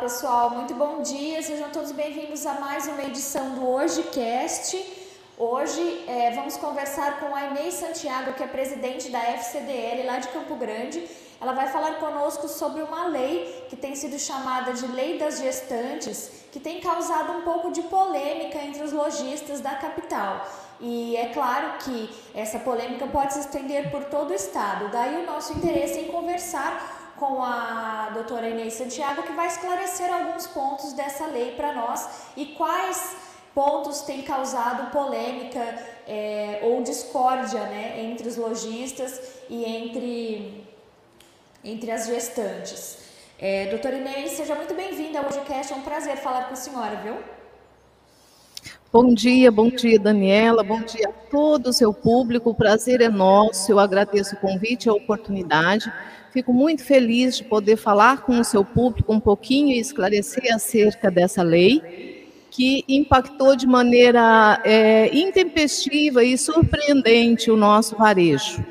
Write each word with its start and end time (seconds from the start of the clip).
Pessoal, 0.00 0.48
muito 0.48 0.72
bom 0.72 1.02
dia, 1.02 1.42
sejam 1.42 1.68
todos 1.68 1.92
bem-vindos 1.92 2.46
a 2.46 2.54
mais 2.54 2.88
uma 2.88 3.02
edição 3.02 3.50
do 3.50 3.68
Hoje 3.68 4.02
Cast. 4.04 4.82
Hoje 5.36 6.04
é, 6.08 6.30
vamos 6.30 6.56
conversar 6.56 7.20
com 7.20 7.34
a 7.36 7.48
Inês 7.48 7.74
Santiago, 7.74 8.32
que 8.32 8.42
é 8.42 8.46
presidente 8.46 9.10
da 9.10 9.18
FCDL 9.18 10.06
lá 10.06 10.18
de 10.18 10.28
Campo 10.28 10.56
Grande. 10.56 11.06
Ela 11.38 11.52
vai 11.52 11.68
falar 11.68 11.96
conosco 11.96 12.48
sobre 12.48 12.80
uma 12.80 13.08
lei 13.08 13.66
que 13.68 13.76
tem 13.76 13.94
sido 13.94 14.18
chamada 14.18 14.72
de 14.72 14.86
Lei 14.86 15.18
das 15.18 15.38
Gestantes, 15.38 16.46
que 16.50 16.58
tem 16.58 16.80
causado 16.80 17.32
um 17.32 17.42
pouco 17.42 17.70
de 17.70 17.82
polêmica 17.82 18.56
entre 18.56 18.82
os 18.82 18.92
lojistas 18.92 19.60
da 19.60 19.74
capital. 19.74 20.46
E 20.80 21.14
é 21.14 21.26
claro 21.26 21.76
que 21.84 22.08
essa 22.34 22.58
polêmica 22.58 23.06
pode 23.06 23.34
se 23.34 23.40
estender 23.40 23.90
por 23.90 24.04
todo 24.04 24.30
o 24.30 24.34
estado. 24.34 24.88
Daí 24.88 25.22
o 25.22 25.26
nosso 25.26 25.52
interesse 25.52 26.00
em 26.00 26.08
conversar 26.08 26.99
com 27.20 27.42
a 27.42 28.10
doutora 28.14 28.48
Inês 28.48 28.74
Santiago, 28.74 29.22
que 29.22 29.32
vai 29.34 29.46
esclarecer 29.46 30.10
alguns 30.12 30.46
pontos 30.46 30.94
dessa 30.94 31.26
lei 31.26 31.52
para 31.54 31.74
nós 31.74 32.08
e 32.34 32.46
quais 32.46 33.14
pontos 33.54 34.00
têm 34.00 34.22
causado 34.22 34.90
polêmica 34.90 35.60
é, 36.08 36.60
ou 36.62 36.82
discórdia 36.82 37.60
né, 37.64 38.00
entre 38.00 38.26
os 38.26 38.36
lojistas 38.36 39.20
e 39.50 39.64
entre, 39.64 40.66
entre 41.62 41.90
as 41.90 42.06
gestantes. 42.06 42.98
É, 43.38 43.66
doutora 43.66 43.96
Inês, 43.96 44.32
seja 44.32 44.54
muito 44.54 44.74
bem-vinda 44.74 45.18
ao 45.18 45.26
podcast, 45.26 45.72
é 45.74 45.76
um 45.76 45.82
prazer 45.82 46.16
falar 46.16 46.44
com 46.44 46.54
a 46.54 46.56
senhora, 46.56 46.96
viu? 46.96 47.16
Bom 48.92 49.14
dia, 49.14 49.52
bom 49.52 49.70
dia, 49.70 50.00
Daniela, 50.00 50.64
bom 50.64 50.80
dia 50.80 51.10
a 51.10 51.12
todo 51.12 51.68
o 51.68 51.72
seu 51.72 51.94
público, 51.94 52.50
o 52.50 52.54
prazer 52.54 53.00
é 53.00 53.08
nosso, 53.08 53.70
eu 53.70 53.78
agradeço 53.78 54.34
o 54.34 54.38
convite 54.38 54.86
e 54.86 54.88
a 54.88 54.92
oportunidade. 54.92 55.92
Fico 56.32 56.52
muito 56.52 56.82
feliz 56.82 57.36
de 57.36 57.44
poder 57.44 57.76
falar 57.76 58.22
com 58.22 58.40
o 58.40 58.44
seu 58.44 58.64
público 58.64 59.12
um 59.12 59.20
pouquinho 59.20 59.68
e 59.68 59.78
esclarecer 59.78 60.52
acerca 60.52 61.08
dessa 61.08 61.40
lei, 61.40 62.26
que 62.50 62.84
impactou 62.88 63.54
de 63.54 63.64
maneira 63.64 64.60
é, 64.64 65.08
intempestiva 65.16 66.24
e 66.24 66.36
surpreendente 66.36 67.48
o 67.48 67.56
nosso 67.56 67.94
varejo. 67.96 68.64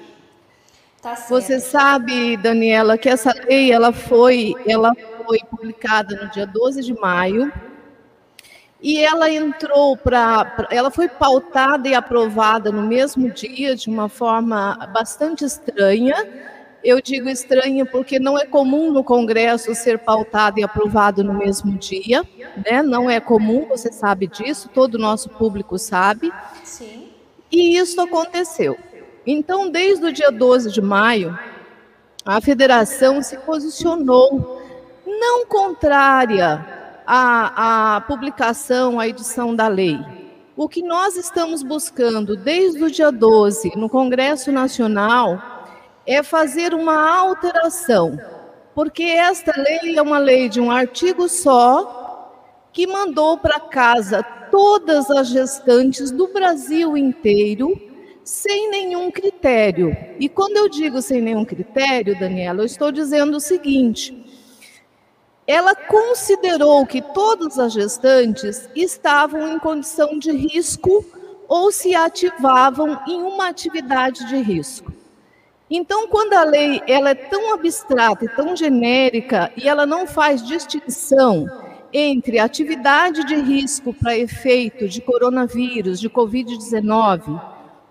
Tá 1.01 1.15
Você 1.29 1.61
sabe, 1.61 2.35
Daniela, 2.35 2.97
que 2.97 3.07
essa 3.07 3.33
lei 3.47 3.71
ela 3.71 3.93
foi, 3.93 4.53
ela 4.67 4.91
foi 5.25 5.39
publicada 5.49 6.13
no 6.21 6.29
dia 6.29 6.45
12 6.45 6.83
de 6.83 6.93
maio 6.93 7.49
e 8.81 8.99
ela 8.99 9.29
entrou 9.29 9.97
para. 9.97 10.67
Ela 10.71 10.89
foi 10.89 11.07
pautada 11.07 11.87
e 11.87 11.93
aprovada 11.93 12.71
no 12.71 12.81
mesmo 12.81 13.29
dia, 13.29 13.75
de 13.75 13.89
uma 13.89 14.09
forma 14.09 14.75
bastante 14.93 15.43
estranha 15.43 16.15
eu 16.83 17.01
digo 17.01 17.29
estranho 17.29 17.85
porque 17.85 18.19
não 18.19 18.37
é 18.37 18.45
comum 18.45 18.91
no 18.91 19.03
Congresso 19.03 19.75
ser 19.75 19.99
pautado 19.99 20.59
e 20.59 20.63
aprovado 20.63 21.23
no 21.23 21.33
mesmo 21.33 21.77
dia, 21.77 22.23
né? 22.65 22.81
Não 22.81 23.09
é 23.09 23.19
comum, 23.19 23.65
você 23.67 23.91
sabe 23.91 24.27
disso, 24.27 24.69
todo 24.73 24.95
o 24.95 24.99
nosso 24.99 25.29
público 25.29 25.77
sabe. 25.77 26.31
Sim. 26.63 27.09
E 27.51 27.77
isso 27.77 27.99
aconteceu. 27.99 28.77
Então, 29.25 29.69
desde 29.69 30.05
o 30.05 30.13
dia 30.13 30.31
12 30.31 30.71
de 30.71 30.81
maio, 30.81 31.37
a 32.25 32.39
federação 32.39 33.21
se 33.21 33.37
posicionou 33.39 34.61
não 35.05 35.45
contrária 35.45 36.78
à, 37.11 37.95
à 37.95 38.01
publicação, 38.01 38.99
à 38.99 39.07
edição 39.07 39.55
da 39.55 39.67
lei. 39.67 39.99
O 40.55 40.69
que 40.69 40.83
nós 40.83 41.17
estamos 41.17 41.63
buscando 41.63 42.37
desde 42.37 42.83
o 42.83 42.91
dia 42.91 43.11
12 43.11 43.71
no 43.75 43.89
Congresso 43.89 44.51
Nacional 44.51 45.41
é 46.05 46.21
fazer 46.21 46.71
uma 46.75 47.17
alteração, 47.17 48.19
porque 48.75 49.01
esta 49.03 49.51
lei 49.59 49.97
é 49.97 50.01
uma 50.03 50.19
lei 50.19 50.49
de 50.49 50.61
um 50.61 50.69
artigo 50.69 51.27
só 51.27 52.67
que 52.71 52.85
mandou 52.85 53.39
para 53.39 53.59
casa 53.59 54.21
todas 54.51 55.09
as 55.09 55.29
gestantes 55.29 56.11
do 56.11 56.27
Brasil 56.27 56.95
inteiro 56.95 57.73
sem 58.23 58.69
nenhum 58.69 59.09
critério. 59.09 59.97
E 60.19 60.29
quando 60.29 60.57
eu 60.57 60.69
digo 60.69 61.01
sem 61.01 61.21
nenhum 61.21 61.43
critério, 61.43 62.19
Daniela, 62.19 62.61
eu 62.61 62.65
estou 62.65 62.91
dizendo 62.91 63.37
o 63.37 63.39
seguinte: 63.39 64.28
ela 65.49 65.73
considerou 65.73 66.85
que 66.85 67.01
todas 67.01 67.57
as 67.57 67.73
gestantes 67.73 68.69
estavam 68.75 69.51
em 69.51 69.57
condição 69.57 70.19
de 70.19 70.31
risco 70.31 71.03
ou 71.47 71.71
se 71.71 71.95
ativavam 71.95 72.99
em 73.07 73.19
uma 73.23 73.47
atividade 73.47 74.27
de 74.27 74.35
risco. 74.43 74.93
Então, 75.67 76.07
quando 76.07 76.33
a 76.33 76.43
lei 76.43 76.83
ela 76.87 77.09
é 77.09 77.15
tão 77.15 77.51
abstrata 77.51 78.25
e 78.25 78.29
tão 78.29 78.55
genérica 78.55 79.51
e 79.57 79.67
ela 79.67 79.87
não 79.87 80.05
faz 80.05 80.45
distinção 80.45 81.47
entre 81.91 82.37
atividade 82.37 83.25
de 83.25 83.33
risco 83.33 83.91
para 83.91 84.15
efeito 84.15 84.87
de 84.87 85.01
coronavírus, 85.01 85.99
de 85.99 86.11
Covid-19, 86.11 87.41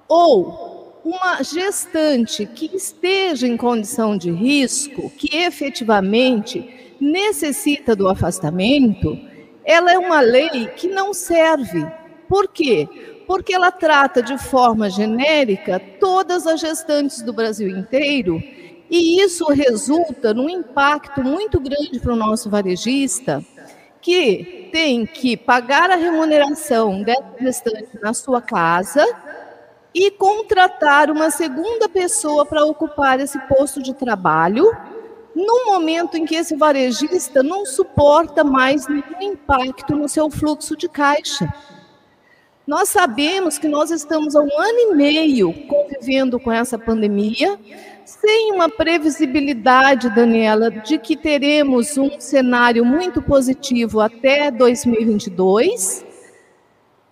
ou 0.07 1.01
uma 1.05 1.43
gestante 1.43 2.47
que 2.47 2.71
esteja 2.73 3.49
em 3.49 3.57
condição 3.57 4.17
de 4.17 4.31
risco, 4.31 5.11
que 5.11 5.37
efetivamente 5.37 6.79
necessita 7.01 7.95
do 7.95 8.09
afastamento, 8.09 9.19
ela 9.65 9.93
é 9.93 9.99
uma 9.99 10.21
lei 10.21 10.67
que 10.77 10.89
não 10.89 11.13
serve. 11.13 11.87
Por 12.29 12.49
quê? 12.49 12.89
porque 13.29 13.53
ela 13.53 13.71
trata 13.71 14.23
de 14.23 14.39
forma 14.39 14.89
genérica 14.89 15.79
todas 16.01 16.47
as 16.47 16.59
gestantes 16.59 17.21
do 17.21 17.31
Brasil 17.31 17.69
inteiro, 17.69 18.43
e 18.91 19.21
isso 19.21 19.45
resulta 19.53 20.33
num 20.33 20.49
impacto 20.49 21.23
muito 21.23 21.61
grande 21.61 22.01
para 22.01 22.15
o 22.15 22.17
nosso 22.17 22.49
varejista, 22.49 23.45
que 24.01 24.71
tem 24.73 25.05
que 25.05 25.37
pagar 25.37 25.91
a 25.91 25.95
remuneração 25.95 27.03
dessa 27.03 27.35
gestante 27.39 27.99
na 28.01 28.15
sua 28.15 28.41
casa 28.41 29.05
e 29.95 30.11
contratar 30.11 31.11
uma 31.11 31.31
segunda 31.31 31.87
pessoa 31.87 32.47
para 32.47 32.65
ocupar 32.65 33.21
esse 33.21 33.39
posto 33.41 33.83
de 33.83 33.93
trabalho, 33.93 34.75
no 35.38 35.66
momento 35.66 36.16
em 36.16 36.25
que 36.26 36.34
esse 36.34 36.56
varejista 36.56 37.44
não 37.44 37.65
suporta 37.65 38.43
mais 38.43 38.88
nenhum 38.88 39.22
impacto 39.22 39.94
no 39.94 40.09
seu 40.09 40.28
fluxo 40.28 40.76
de 40.76 40.88
caixa. 40.88 41.49
Nós 42.66 42.88
sabemos 42.88 43.56
que 43.56 43.69
nós 43.69 43.93
estamos 43.93 44.34
há 44.34 44.41
um 44.41 44.60
ano 44.60 44.78
e 44.78 44.94
meio 44.97 45.54
convivendo 45.69 46.41
com 46.41 46.50
essa 46.50 46.76
pandemia, 46.76 47.59
sem 48.04 48.53
uma 48.53 48.69
previsibilidade, 48.69 50.10
Daniela, 50.10 50.71
de 50.71 50.99
que 50.99 51.16
teremos 51.16 51.97
um 51.97 52.19
cenário 52.19 52.84
muito 52.84 53.22
positivo 53.22 54.00
até 54.00 54.50
2022. 54.50 56.05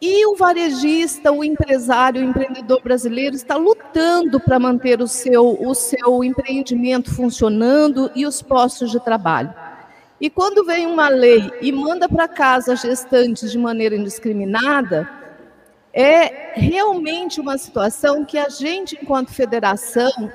E 0.01 0.27
o 0.27 0.37
varejista, 0.37 1.33
o 1.33 1.43
empresário, 1.43 2.21
o 2.21 2.25
empreendedor 2.25 2.83
brasileiro 2.83 3.34
está 3.34 3.57
lutando 3.57 4.39
para 4.39 4.59
manter 4.59 5.01
o 5.01 5.09
seu, 5.09 5.57
o 5.61 5.75
seu 5.75 6.23
empreendimento 6.23 7.15
funcionando 7.15 8.11
e 8.15 8.27
os 8.27 8.43
postos 8.43 8.91
de 8.91 9.01
trabalho. 9.01 9.55
E 10.21 10.29
quando 10.29 10.65
vem 10.65 10.87
uma 10.87 11.09
lei 11.09 11.51
e 11.62 11.73
manda 11.73 12.09
para 12.09 12.29
casa 12.29 12.77
gestantes 12.77 13.51
de 13.51 13.59
maneira 13.59 13.97
indiscriminada, 13.97 15.09
é 15.95 16.53
realmente 16.55 17.41
uma 17.41 17.56
situação 17.56 18.23
que 18.23 18.37
a 18.37 18.51
gente, 18.51 18.99
enquanto 19.01 19.33
federação 19.33 20.31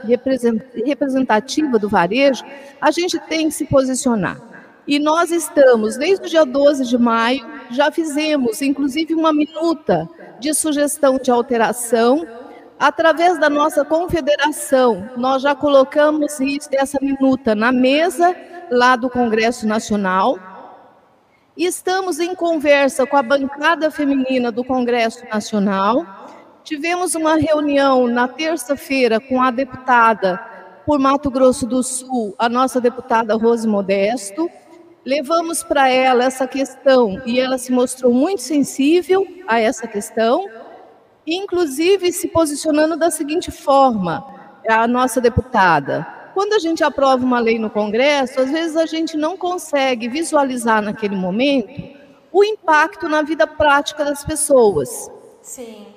representativa 0.83 1.77
do 1.77 1.87
varejo, 1.87 2.43
a 2.79 2.89
gente 2.89 3.19
tem 3.19 3.47
que 3.47 3.53
se 3.53 3.65
posicionar. 3.65 4.41
E 4.87 4.97
nós 4.97 5.31
estamos, 5.31 5.97
desde 5.97 6.25
o 6.25 6.29
dia 6.29 6.45
12 6.45 6.85
de 6.85 6.97
maio, 6.97 7.47
já 7.71 7.91
fizemos, 7.91 8.61
inclusive, 8.61 9.13
uma 9.13 9.33
minuta 9.33 10.09
de 10.39 10.53
sugestão 10.53 11.17
de 11.17 11.31
alteração. 11.31 12.25
Através 12.79 13.39
da 13.39 13.49
nossa 13.49 13.85
confederação, 13.85 15.09
nós 15.15 15.41
já 15.41 15.53
colocamos 15.53 16.39
isso, 16.39 16.69
essa 16.71 16.97
minuta 17.01 17.53
na 17.53 17.71
mesa 17.71 18.35
lá 18.71 18.95
do 18.95 19.09
Congresso 19.09 19.67
Nacional 19.67 20.39
estamos 21.55 22.19
em 22.19 22.33
conversa 22.33 23.05
com 23.05 23.17
a 23.17 23.21
bancada 23.21 23.91
feminina 23.91 24.51
do 24.51 24.63
Congresso 24.63 25.25
Nacional. 25.27 26.05
Tivemos 26.63 27.15
uma 27.15 27.35
reunião 27.35 28.07
na 28.07 28.27
terça-feira 28.27 29.19
com 29.19 29.41
a 29.41 29.51
deputada 29.51 30.39
por 30.85 30.99
Mato 30.99 31.29
Grosso 31.29 31.67
do 31.67 31.83
Sul, 31.83 32.35
a 32.37 32.47
nossa 32.47 32.79
deputada 32.79 33.35
Rose 33.35 33.67
Modesto. 33.67 34.49
Levamos 35.03 35.63
para 35.63 35.89
ela 35.89 36.25
essa 36.25 36.47
questão 36.47 37.21
e 37.25 37.39
ela 37.39 37.57
se 37.57 37.71
mostrou 37.71 38.13
muito 38.13 38.41
sensível 38.41 39.27
a 39.47 39.59
essa 39.59 39.87
questão, 39.87 40.47
inclusive 41.25 42.11
se 42.11 42.27
posicionando 42.27 42.95
da 42.95 43.09
seguinte 43.09 43.49
forma: 43.49 44.23
a 44.69 44.87
nossa 44.87 45.19
deputada, 45.19 46.05
quando 46.35 46.53
a 46.53 46.59
gente 46.59 46.83
aprova 46.83 47.25
uma 47.25 47.39
lei 47.39 47.57
no 47.57 47.69
Congresso, 47.69 48.39
às 48.39 48.51
vezes 48.51 48.77
a 48.77 48.85
gente 48.85 49.17
não 49.17 49.35
consegue 49.35 50.07
visualizar 50.07 50.83
naquele 50.83 51.15
momento 51.15 51.99
o 52.31 52.43
impacto 52.43 53.09
na 53.09 53.23
vida 53.23 53.47
prática 53.47 54.05
das 54.05 54.23
pessoas. 54.23 55.09
Sim. 55.41 55.87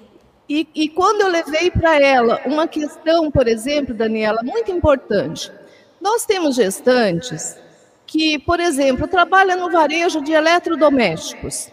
E, 0.48 0.66
e 0.74 0.88
quando 0.88 1.22
eu 1.22 1.28
levei 1.28 1.70
para 1.70 2.00
ela 2.00 2.40
uma 2.46 2.66
questão, 2.66 3.30
por 3.30 3.46
exemplo, 3.46 3.94
Daniela, 3.94 4.40
muito 4.42 4.70
importante. 4.70 5.52
Nós 6.00 6.26
temos 6.26 6.56
gestantes 6.56 7.58
que, 8.14 8.38
por 8.38 8.60
exemplo, 8.60 9.08
trabalha 9.08 9.56
no 9.56 9.68
varejo 9.72 10.22
de 10.22 10.30
eletrodomésticos 10.30 11.68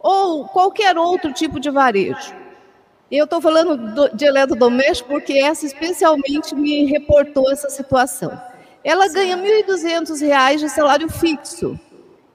ou 0.00 0.46
qualquer 0.48 0.96
outro 0.96 1.30
tipo 1.30 1.60
de 1.60 1.68
varejo. 1.68 2.34
Eu 3.10 3.24
estou 3.24 3.38
falando 3.38 4.08
de 4.16 4.24
eletrodoméstico 4.24 5.10
porque 5.10 5.34
essa 5.34 5.66
especialmente 5.66 6.54
me 6.54 6.86
reportou 6.86 7.52
essa 7.52 7.68
situação. 7.68 8.32
Ela 8.82 9.06
ganha 9.08 9.36
R$ 9.36 9.62
1.200 9.62 10.56
de 10.56 10.70
salário 10.70 11.10
fixo 11.10 11.78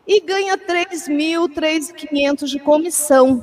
e 0.06 0.22
ganha 0.22 0.54
R$ 0.54 0.86
3.000, 0.86 1.50
R$ 1.56 1.80
3.500 1.80 2.46
de 2.46 2.60
comissão. 2.60 3.42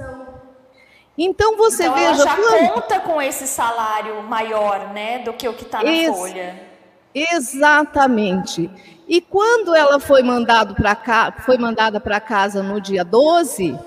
Então 1.18 1.56
você 1.56 1.86
então, 1.86 1.94
veja. 1.96 2.08
Ela 2.10 2.24
já 2.24 2.36
quando... 2.36 2.74
conta 2.74 3.00
com 3.00 3.20
esse 3.20 3.48
salário 3.48 4.22
maior, 4.22 4.92
né, 4.92 5.18
do 5.18 5.32
que 5.32 5.48
o 5.48 5.52
que 5.52 5.64
está 5.64 5.82
na 5.82 6.14
folha. 6.14 6.73
Exatamente. 7.14 8.70
E 9.06 9.20
quando 9.20 9.75
ela 9.75 10.00
foi, 10.00 10.22
mandado 10.22 10.75
cá, 10.75 11.32
foi 11.44 11.56
mandada 11.56 12.00
para 12.00 12.19
casa 12.20 12.62
no 12.62 12.81
dia 12.81 13.05
12, 13.05 13.78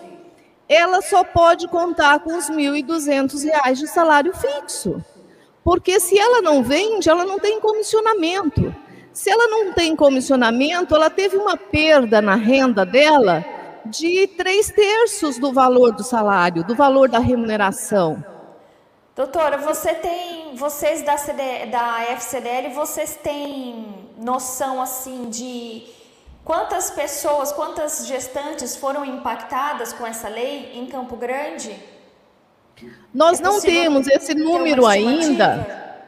ela 0.69 1.01
só 1.01 1.23
pode 1.23 1.67
contar 1.67 2.19
com 2.19 2.37
os 2.37 2.47
R$ 2.47 2.55
1.200 2.55 3.73
de 3.73 3.87
salário 3.87 4.33
fixo. 4.33 5.03
Porque 5.63 5.99
se 5.99 6.17
ela 6.17 6.41
não 6.41 6.63
vende, 6.63 7.09
ela 7.09 7.25
não 7.25 7.39
tem 7.39 7.59
comissionamento. 7.59 8.73
Se 9.11 9.29
ela 9.29 9.47
não 9.47 9.73
tem 9.73 9.95
comissionamento, 9.95 10.95
ela 10.95 11.09
teve 11.09 11.35
uma 11.35 11.57
perda 11.57 12.21
na 12.21 12.35
renda 12.35 12.85
dela 12.85 13.43
de 13.85 14.27
três 14.27 14.69
terços 14.69 15.39
do 15.39 15.51
valor 15.51 15.91
do 15.93 16.03
salário, 16.03 16.63
do 16.63 16.75
valor 16.75 17.09
da 17.09 17.19
remuneração. 17.19 18.23
Doutora, 19.17 19.57
você 19.57 19.95
tem, 19.95 20.55
vocês 20.55 21.01
da, 21.01 21.17
CD, 21.17 21.65
da 21.71 22.03
FCDL, 22.03 22.71
vocês 22.75 23.15
têm 23.15 23.83
noção 24.15 24.79
assim 24.79 25.27
de 25.31 25.85
quantas 26.45 26.91
pessoas, 26.91 27.51
quantas 27.51 28.05
gestantes 28.05 28.75
foram 28.75 29.03
impactadas 29.03 29.91
com 29.91 30.05
essa 30.05 30.29
lei 30.29 30.71
em 30.75 30.85
Campo 30.85 31.15
Grande? 31.15 31.75
Nós 33.11 33.39
é 33.39 33.43
não 33.43 33.59
temos 33.59 34.07
esse 34.07 34.35
número 34.35 34.85
ainda. 34.85 36.05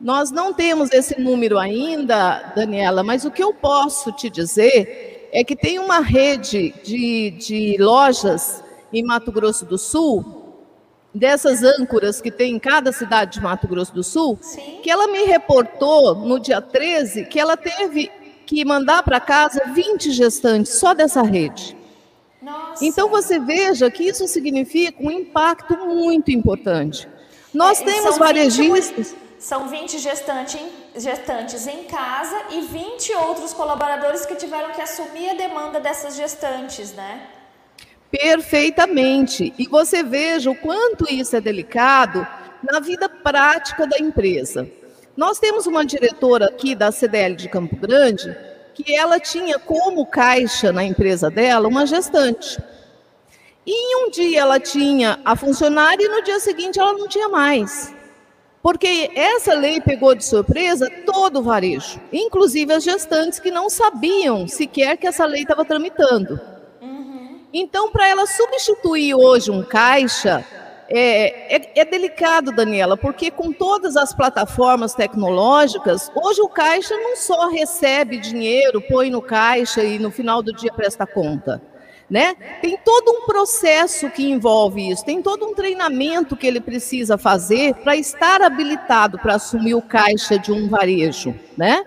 Nós 0.00 0.32
não 0.32 0.52
temos 0.52 0.90
esse 0.90 1.20
número 1.20 1.56
ainda, 1.56 2.52
Daniela, 2.56 3.04
mas 3.04 3.24
o 3.24 3.30
que 3.30 3.44
eu 3.44 3.54
posso 3.54 4.10
te 4.10 4.28
dizer 4.28 5.30
é 5.32 5.44
que 5.44 5.54
tem 5.54 5.78
uma 5.78 6.00
rede 6.00 6.74
de, 6.82 7.30
de 7.30 7.76
lojas 7.78 8.64
em 8.92 9.04
Mato 9.04 9.30
Grosso 9.30 9.64
do 9.64 9.78
Sul, 9.78 10.37
dessas 11.18 11.62
âncoras 11.62 12.20
que 12.20 12.30
tem 12.30 12.54
em 12.54 12.58
cada 12.58 12.92
cidade 12.92 13.34
de 13.34 13.42
Mato 13.42 13.66
Grosso 13.66 13.92
do 13.92 14.04
Sul, 14.04 14.38
Sim. 14.40 14.80
que 14.82 14.90
ela 14.90 15.08
me 15.08 15.24
reportou 15.24 16.14
no 16.14 16.38
dia 16.38 16.60
13 16.60 17.26
que 17.26 17.38
ela 17.38 17.56
teve 17.56 18.10
que 18.46 18.64
mandar 18.64 19.02
para 19.02 19.20
casa 19.20 19.62
20 19.74 20.10
gestantes 20.12 20.74
só 20.74 20.94
dessa 20.94 21.22
rede. 21.22 21.76
Nossa. 22.40 22.84
Então 22.84 23.08
você 23.08 23.38
veja 23.38 23.90
que 23.90 24.04
isso 24.04 24.26
significa 24.26 25.02
um 25.02 25.10
impacto 25.10 25.76
muito 25.76 26.30
importante. 26.30 27.08
Nós 27.52 27.80
é, 27.80 27.84
temos 27.84 28.16
varejistas. 28.16 29.14
São 29.38 29.68
20 29.68 29.98
gestantes 29.98 30.60
em, 30.60 31.00
gestantes 31.00 31.66
em 31.66 31.84
casa 31.84 32.36
e 32.50 32.62
20 32.62 33.12
outros 33.14 33.52
colaboradores 33.52 34.24
que 34.26 34.34
tiveram 34.34 34.72
que 34.72 34.80
assumir 34.80 35.30
a 35.30 35.34
demanda 35.34 35.78
dessas 35.78 36.16
gestantes, 36.16 36.92
né? 36.92 37.28
Perfeitamente. 38.10 39.52
E 39.58 39.66
você 39.66 40.02
veja 40.02 40.50
o 40.50 40.56
quanto 40.56 41.12
isso 41.12 41.36
é 41.36 41.40
delicado 41.40 42.26
na 42.62 42.80
vida 42.80 43.08
prática 43.08 43.86
da 43.86 43.98
empresa. 43.98 44.68
Nós 45.16 45.38
temos 45.38 45.66
uma 45.66 45.84
diretora 45.84 46.46
aqui 46.46 46.74
da 46.74 46.92
CDL 46.92 47.34
de 47.34 47.48
Campo 47.48 47.76
Grande 47.76 48.36
que 48.74 48.94
ela 48.94 49.18
tinha 49.18 49.58
como 49.58 50.06
caixa 50.06 50.70
na 50.72 50.84
empresa 50.84 51.28
dela 51.28 51.66
uma 51.66 51.84
gestante. 51.84 52.62
E 53.66 53.72
em 53.72 54.06
um 54.06 54.10
dia 54.10 54.40
ela 54.40 54.60
tinha 54.60 55.18
a 55.24 55.34
funcionária 55.34 56.04
e 56.04 56.08
no 56.08 56.22
dia 56.22 56.38
seguinte 56.38 56.78
ela 56.78 56.92
não 56.92 57.08
tinha 57.08 57.28
mais. 57.28 57.92
Porque 58.62 59.10
essa 59.14 59.54
lei 59.54 59.80
pegou 59.80 60.14
de 60.14 60.24
surpresa 60.24 60.88
todo 61.04 61.40
o 61.40 61.42
varejo, 61.42 62.00
inclusive 62.12 62.72
as 62.72 62.84
gestantes 62.84 63.40
que 63.40 63.50
não 63.50 63.68
sabiam 63.68 64.46
sequer 64.46 64.96
que 64.96 65.06
essa 65.06 65.24
lei 65.26 65.42
estava 65.42 65.64
tramitando. 65.64 66.40
Então, 67.52 67.90
para 67.90 68.08
ela 68.08 68.26
substituir 68.26 69.14
hoje 69.14 69.50
um 69.50 69.62
caixa, 69.62 70.44
é, 70.88 71.56
é, 71.56 71.80
é, 71.80 71.84
delicado, 71.84 72.52
Daniela, 72.52 72.96
porque 72.96 73.30
com 73.30 73.52
todas 73.52 73.96
as 73.96 74.14
plataformas 74.14 74.94
tecnológicas, 74.94 76.10
hoje 76.14 76.40
o 76.40 76.48
caixa 76.48 76.94
não 76.96 77.16
só 77.16 77.48
recebe 77.48 78.18
dinheiro, 78.18 78.82
põe 78.82 79.10
no 79.10 79.22
caixa 79.22 79.82
e 79.82 79.98
no 79.98 80.10
final 80.10 80.42
do 80.42 80.52
dia 80.52 80.72
presta 80.72 81.06
conta 81.06 81.60
né? 82.10 82.34
Tem 82.62 82.76
todo 82.78 83.10
um 83.10 83.26
processo 83.26 84.08
que 84.10 84.28
envolve 84.28 84.90
isso, 84.90 85.04
tem 85.04 85.20
todo 85.20 85.46
um 85.46 85.54
treinamento 85.54 86.36
que 86.36 86.46
ele 86.46 86.60
precisa 86.60 87.18
fazer 87.18 87.74
para 87.74 87.96
estar 87.96 88.40
habilitado 88.40 89.18
para 89.18 89.34
assumir 89.34 89.74
o 89.74 89.82
caixa 89.82 90.38
de 90.38 90.50
um 90.50 90.68
varejo, 90.68 91.34
né? 91.56 91.84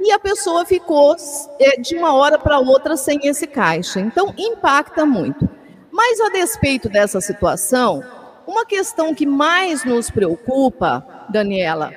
E 0.00 0.12
a 0.12 0.18
pessoa 0.18 0.64
ficou 0.64 1.16
é, 1.58 1.80
de 1.80 1.96
uma 1.96 2.14
hora 2.14 2.38
para 2.38 2.58
outra 2.58 2.96
sem 2.96 3.20
esse 3.24 3.46
caixa. 3.46 4.00
Então, 4.00 4.34
impacta 4.36 5.06
muito. 5.06 5.48
Mas, 5.90 6.20
a 6.20 6.28
despeito 6.28 6.88
dessa 6.88 7.20
situação, 7.20 8.04
uma 8.46 8.66
questão 8.66 9.14
que 9.14 9.26
mais 9.26 9.84
nos 9.84 10.10
preocupa, 10.10 11.04
Daniela, 11.28 11.92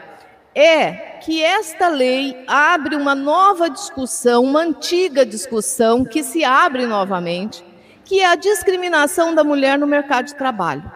é 0.56 1.20
que 1.22 1.44
esta 1.44 1.90
lei 1.90 2.44
abre 2.48 2.96
uma 2.96 3.14
nova 3.14 3.70
discussão, 3.70 4.44
uma 4.44 4.62
antiga 4.62 5.26
discussão 5.26 6.06
que 6.06 6.24
se 6.24 6.44
abre 6.44 6.86
novamente, 6.86 7.64
que 8.06 8.22
é 8.22 8.26
a 8.26 8.36
discriminação 8.36 9.36
da 9.36 9.44
mulher 9.44 9.78
no 9.78 9.86
mercado 9.86 10.26
de 10.26 10.36
trabalho. 10.36 10.90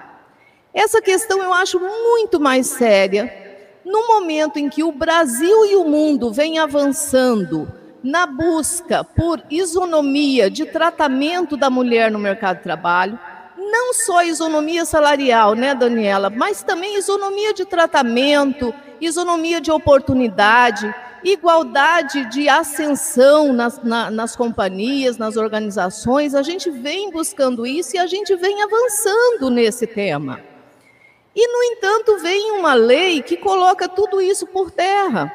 Essa 0.73 1.01
questão 1.01 1.43
eu 1.43 1.53
acho 1.53 1.79
muito 1.79 2.39
mais 2.39 2.67
séria 2.67 3.42
no 3.85 4.07
momento 4.07 4.57
em 4.57 4.69
que 4.69 4.83
o 4.83 4.91
Brasil 4.91 5.65
e 5.65 5.75
o 5.75 5.85
mundo 5.85 6.31
vêm 6.31 6.59
avançando 6.59 7.67
na 8.03 8.25
busca 8.25 9.03
por 9.03 9.41
isonomia 9.49 10.49
de 10.49 10.65
tratamento 10.65 11.55
da 11.55 11.69
mulher 11.69 12.11
no 12.11 12.19
mercado 12.19 12.57
de 12.57 12.63
trabalho, 12.63 13.17
não 13.57 13.93
só 13.93 14.23
isonomia 14.23 14.83
salarial, 14.83 15.55
né, 15.55 15.73
Daniela, 15.73 16.29
mas 16.29 16.61
também 16.63 16.97
isonomia 16.97 17.53
de 17.53 17.65
tratamento, 17.65 18.73
isonomia 18.99 19.61
de 19.61 19.71
oportunidade, 19.71 20.93
igualdade 21.23 22.25
de 22.29 22.49
ascensão 22.49 23.53
nas, 23.53 23.81
na, 23.81 24.11
nas 24.11 24.35
companhias, 24.35 25.17
nas 25.17 25.37
organizações. 25.37 26.35
A 26.35 26.43
gente 26.43 26.69
vem 26.69 27.09
buscando 27.09 27.65
isso 27.65 27.95
e 27.95 27.99
a 27.99 28.05
gente 28.05 28.35
vem 28.35 28.61
avançando 28.61 29.49
nesse 29.49 29.87
tema. 29.87 30.41
E, 31.35 31.47
no 31.47 31.63
entanto, 31.63 32.17
vem 32.19 32.51
uma 32.51 32.73
lei 32.73 33.21
que 33.21 33.37
coloca 33.37 33.87
tudo 33.87 34.21
isso 34.21 34.45
por 34.45 34.69
terra. 34.69 35.33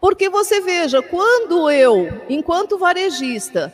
Porque 0.00 0.28
você 0.28 0.60
veja, 0.60 1.00
quando 1.00 1.70
eu, 1.70 2.22
enquanto 2.28 2.78
varejista, 2.78 3.72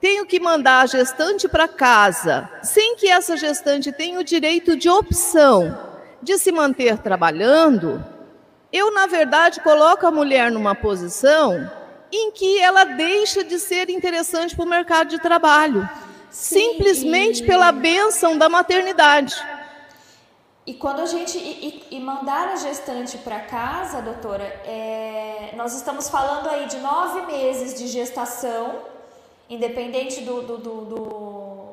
tenho 0.00 0.24
que 0.24 0.38
mandar 0.38 0.82
a 0.82 0.86
gestante 0.86 1.48
para 1.48 1.66
casa, 1.66 2.48
sem 2.62 2.96
que 2.96 3.08
essa 3.08 3.36
gestante 3.36 3.90
tenha 3.90 4.20
o 4.20 4.24
direito 4.24 4.76
de 4.76 4.88
opção 4.88 5.76
de 6.22 6.38
se 6.38 6.52
manter 6.52 6.98
trabalhando, 6.98 8.04
eu, 8.72 8.92
na 8.92 9.06
verdade, 9.06 9.60
coloco 9.60 10.06
a 10.06 10.10
mulher 10.10 10.50
numa 10.50 10.74
posição 10.74 11.70
em 12.12 12.30
que 12.30 12.58
ela 12.58 12.84
deixa 12.84 13.42
de 13.42 13.58
ser 13.58 13.90
interessante 13.90 14.54
para 14.54 14.64
o 14.64 14.68
mercado 14.68 15.08
de 15.08 15.18
trabalho, 15.18 15.88
Sim. 16.30 16.72
simplesmente 16.72 17.42
pela 17.42 17.72
benção 17.72 18.36
da 18.38 18.48
maternidade. 18.48 19.34
E 20.68 20.74
quando 20.74 21.00
a 21.00 21.06
gente 21.06 21.38
e, 21.38 21.82
e 21.92 21.98
mandar 21.98 22.48
a 22.48 22.56
gestante 22.56 23.16
para 23.16 23.40
casa, 23.40 24.02
doutora, 24.02 24.44
é, 24.66 25.54
nós 25.56 25.74
estamos 25.74 26.10
falando 26.10 26.46
aí 26.46 26.66
de 26.66 26.76
nove 26.76 27.22
meses 27.22 27.78
de 27.78 27.86
gestação, 27.86 28.82
independente 29.48 30.20
do, 30.20 30.42
do, 30.42 30.58
do, 30.58 30.80
do 30.84 31.68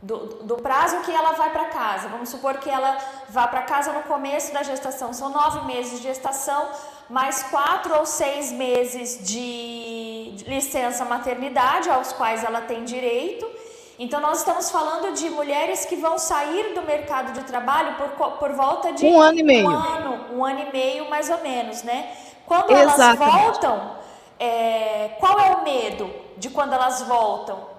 do, 0.00 0.16
do 0.44 0.56
prazo 0.58 1.00
que 1.00 1.10
ela 1.10 1.32
vai 1.32 1.50
para 1.50 1.64
casa. 1.66 2.08
Vamos 2.08 2.28
supor 2.28 2.58
que 2.58 2.70
ela 2.70 2.98
vá 3.30 3.48
para 3.48 3.62
casa 3.62 3.92
no 3.92 4.02
começo 4.02 4.52
da 4.52 4.62
gestação. 4.62 5.12
São 5.12 5.28
nove 5.30 5.66
meses 5.66 5.98
de 5.98 6.04
gestação, 6.04 6.70
mais 7.10 7.42
quatro 7.44 7.96
ou 7.96 8.06
seis 8.06 8.52
meses 8.52 9.26
de 9.26 10.44
licença 10.46 11.04
maternidade, 11.04 11.90
aos 11.90 12.12
quais 12.12 12.44
ela 12.44 12.60
tem 12.60 12.84
direito. 12.84 13.57
Então, 13.98 14.20
nós 14.20 14.38
estamos 14.38 14.70
falando 14.70 15.12
de 15.12 15.28
mulheres 15.28 15.84
que 15.84 15.96
vão 15.96 16.18
sair 16.18 16.72
do 16.74 16.82
mercado 16.82 17.32
de 17.32 17.44
trabalho 17.44 17.96
por, 17.96 18.38
por 18.38 18.52
volta 18.52 18.92
de 18.92 19.04
um 19.04 19.20
ano 19.20 19.38
e 19.40 19.42
meio. 19.42 19.68
Um 19.68 19.76
ano, 19.76 20.36
um 20.36 20.44
ano 20.44 20.60
e 20.60 20.72
meio, 20.72 21.10
mais 21.10 21.28
ou 21.28 21.40
menos, 21.40 21.82
né? 21.82 22.12
Quando 22.46 22.70
Exatamente. 22.70 23.22
elas 23.22 23.42
voltam, 23.42 23.96
é, 24.38 25.10
qual 25.18 25.40
é 25.40 25.56
o 25.56 25.64
medo 25.64 26.10
de 26.36 26.48
quando 26.48 26.72
elas 26.72 27.02
voltam? 27.02 27.78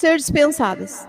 ser 0.00 0.16
dispensadas. 0.16 1.06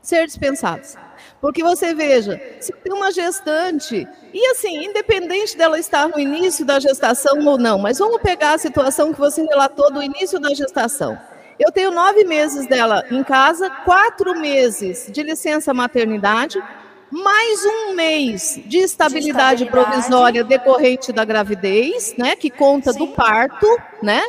Ser 0.00 0.26
dispensadas. 0.26 0.96
Porque 1.40 1.62
você 1.62 1.92
veja, 1.92 2.40
se 2.60 2.72
tem 2.72 2.92
uma 2.92 3.10
gestante, 3.10 4.06
e 4.32 4.46
assim, 4.50 4.84
independente 4.84 5.56
dela 5.56 5.78
estar 5.78 6.08
no 6.08 6.20
início 6.20 6.64
da 6.64 6.78
gestação 6.78 7.44
ou 7.44 7.58
não, 7.58 7.78
mas 7.78 7.98
vamos 7.98 8.22
pegar 8.22 8.54
a 8.54 8.58
situação 8.58 9.12
que 9.12 9.18
você 9.18 9.42
relatou 9.42 9.92
do 9.92 10.00
início 10.00 10.38
da 10.38 10.54
gestação. 10.54 11.18
Eu 11.58 11.70
tenho 11.70 11.90
nove 11.90 12.24
meses 12.24 12.66
dela 12.66 13.04
em 13.10 13.22
casa, 13.22 13.70
quatro 13.84 14.34
meses 14.38 15.08
de 15.10 15.22
licença 15.22 15.72
maternidade, 15.72 16.62
mais 17.10 17.64
um 17.64 17.94
mês 17.94 18.60
de 18.64 18.78
estabilidade, 18.78 19.58
de 19.58 19.64
estabilidade, 19.64 19.66
provisória 19.66 20.44
decorrente 20.44 21.12
da 21.12 21.24
gravidez, 21.24 22.14
né, 22.16 22.34
que 22.34 22.50
conta 22.50 22.92
Sim. 22.92 23.00
do 23.00 23.08
parto, 23.08 23.66
né? 24.02 24.22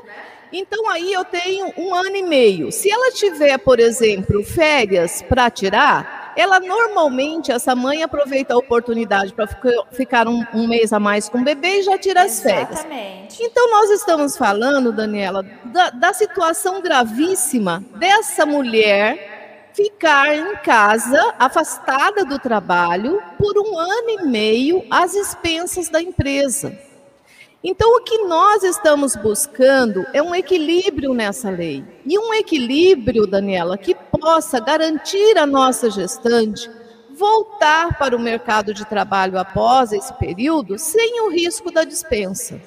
Então 0.51 0.88
aí 0.89 1.12
eu 1.12 1.25
tenho 1.25 1.74
um 1.77 1.96
ano 1.96 2.15
e 2.15 2.22
meio. 2.22 2.72
Se 2.72 2.92
ela 2.92 3.12
tiver, 3.12 3.58
por 3.58 3.80
exemplo, 3.80 4.44
férias 4.44 5.24
para 5.24 5.50
tirar, 5.50 6.23
ela 6.36 6.60
normalmente, 6.60 7.52
essa 7.52 7.75
mãe 7.75 8.04
aproveita 8.04 8.54
a 8.54 8.58
oportunidade 8.58 9.34
para 9.34 9.48
ficar 9.92 10.28
um, 10.28 10.44
um, 10.54 10.68
mês 10.68 10.94
a 10.94 11.00
mais 11.00 11.30
com 11.30 11.40
o 11.40 11.44
bebê 11.44 11.80
e 11.80 11.84
já 11.84 11.98
tira 11.98 12.24
as 12.24 12.42
férias. 12.42 12.80
Exatamente. 12.80 13.44
Então 13.44 13.70
nós 13.72 13.90
estamos 13.92 14.38
falando, 14.38 14.92
Daniela, 14.92 15.44
da, 15.66 15.90
da 15.90 16.13
situação 16.13 16.82
gravíssima 16.82 17.84
dessa 17.96 18.46
mulher 18.46 19.34
ficar 19.74 20.36
em 20.36 20.56
casa, 20.58 21.34
afastada 21.40 22.24
do 22.24 22.38
trabalho, 22.38 23.22
por 23.38 23.58
um 23.58 23.78
ano 23.78 24.10
e 24.10 24.28
meio 24.28 24.86
às 24.90 25.16
expensas 25.16 25.90
da 25.90 26.02
empresa. 26.02 26.78
Então, 27.63 27.96
o 27.96 28.01
que 28.01 28.17
nós 28.25 28.62
estamos 28.62 29.15
buscando 29.15 30.05
é 30.12 30.22
um 30.22 30.36
equilíbrio 30.36 31.13
nessa 31.13 31.50
lei. 31.50 31.86
E 32.05 32.20
um 32.20 32.34
equilíbrio, 32.34 33.25
Daniela, 33.25 33.77
que 33.77 33.96
possa 33.96 34.60
garantir 34.60 35.38
a 35.38 35.46
nossa 35.46 35.89
gestante 35.89 36.70
voltar 37.15 37.98
para 37.98 38.15
o 38.15 38.20
mercado 38.20 38.74
de 38.74 38.84
trabalho 38.86 39.38
após 39.38 39.93
esse 39.93 40.13
período 40.15 40.77
sem 40.77 41.22
o 41.22 41.29
risco 41.29 41.72
da 41.72 41.86
dispensa. 41.86 42.60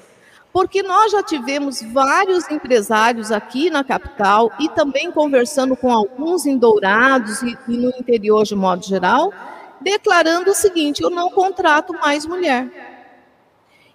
Porque 0.51 0.83
nós 0.83 1.13
já 1.13 1.23
tivemos 1.23 1.83
vários 1.83 2.51
empresários 2.51 3.31
aqui 3.31 3.69
na 3.69 3.85
capital 3.85 4.51
e 4.59 4.69
também 4.71 5.11
conversando 5.11 5.77
com 5.77 5.93
alguns 5.93 6.47
em 6.47 6.57
Dourados 6.57 7.43
e, 7.43 7.59
e 7.69 7.77
no 7.77 7.91
interior 7.91 8.45
de 8.45 8.55
modo 8.55 8.83
geral, 8.83 9.31
declarando 9.79 10.53
o 10.53 10.55
seguinte: 10.55 11.03
eu 11.03 11.11
não 11.11 11.29
contrato 11.29 11.93
mais 11.93 12.25
mulher. 12.25 12.96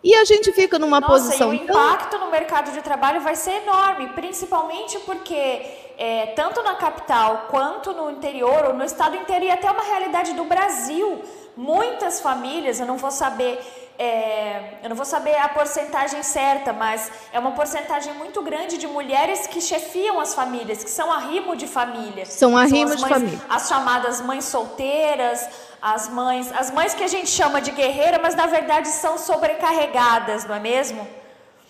E 0.04 0.16
a 0.16 0.26
gente 0.26 0.52
fica 0.52 0.80
numa 0.80 1.00
Nossa, 1.00 1.14
posição. 1.14 1.54
E 1.54 1.60
o 1.60 1.64
impacto 1.64 2.18
no 2.18 2.32
mercado 2.32 2.72
de 2.72 2.82
trabalho 2.82 3.22
vai 3.22 3.36
ser 3.36 3.62
enorme, 3.64 4.08
principalmente 4.10 5.00
porque 5.02 5.62
é, 5.98 6.34
tanto 6.36 6.64
na 6.64 6.76
capital 6.76 7.46
quanto 7.50 7.94
no 7.94 8.10
interior, 8.10 8.66
ou 8.66 8.74
no 8.74 8.84
estado 8.84 9.16
inteiro, 9.16 9.46
e 9.46 9.52
até 9.52 9.70
uma 9.70 9.84
realidade 9.84 10.34
do 10.34 10.44
Brasil, 10.46 11.22
muitas 11.56 12.20
famílias, 12.20 12.80
eu 12.80 12.88
não 12.88 12.98
vou 12.98 13.12
saber. 13.12 13.60
É, 14.00 14.80
eu 14.82 14.90
não 14.90 14.96
vou 14.96 15.06
saber 15.06 15.36
a 15.36 15.48
porcentagem 15.50 16.24
certa, 16.24 16.74
mas 16.74 17.12
é 17.32 17.38
uma 17.38 17.52
porcentagem 17.52 18.12
muito 18.16 18.42
grande 18.42 18.80
de 18.80 18.88
mulheres 18.88 19.46
que 19.46 19.62
chefiam 19.62 20.20
as 20.20 20.34
famílias, 20.34 20.84
que 20.84 20.90
são 20.90 21.12
arrimo 21.12 21.56
de 21.56 21.68
família. 21.68 22.26
São 22.26 22.58
arrimo 22.58 22.96
de 22.96 23.08
família. 23.08 23.40
As 23.48 23.68
chamadas 23.68 24.20
mães 24.22 24.46
solteiras, 24.46 25.48
as 25.82 26.08
mães, 26.08 26.52
as 26.52 26.70
mães 26.70 26.94
que 26.94 27.04
a 27.04 27.08
gente 27.08 27.30
chama 27.30 27.60
de 27.60 27.72
guerreira, 27.72 28.20
mas 28.22 28.36
na 28.36 28.46
verdade 28.46 28.88
são 28.88 29.18
sobrecarregadas, 29.18 30.46
não 30.46 30.56
é 30.56 30.60
mesmo? 30.60 31.08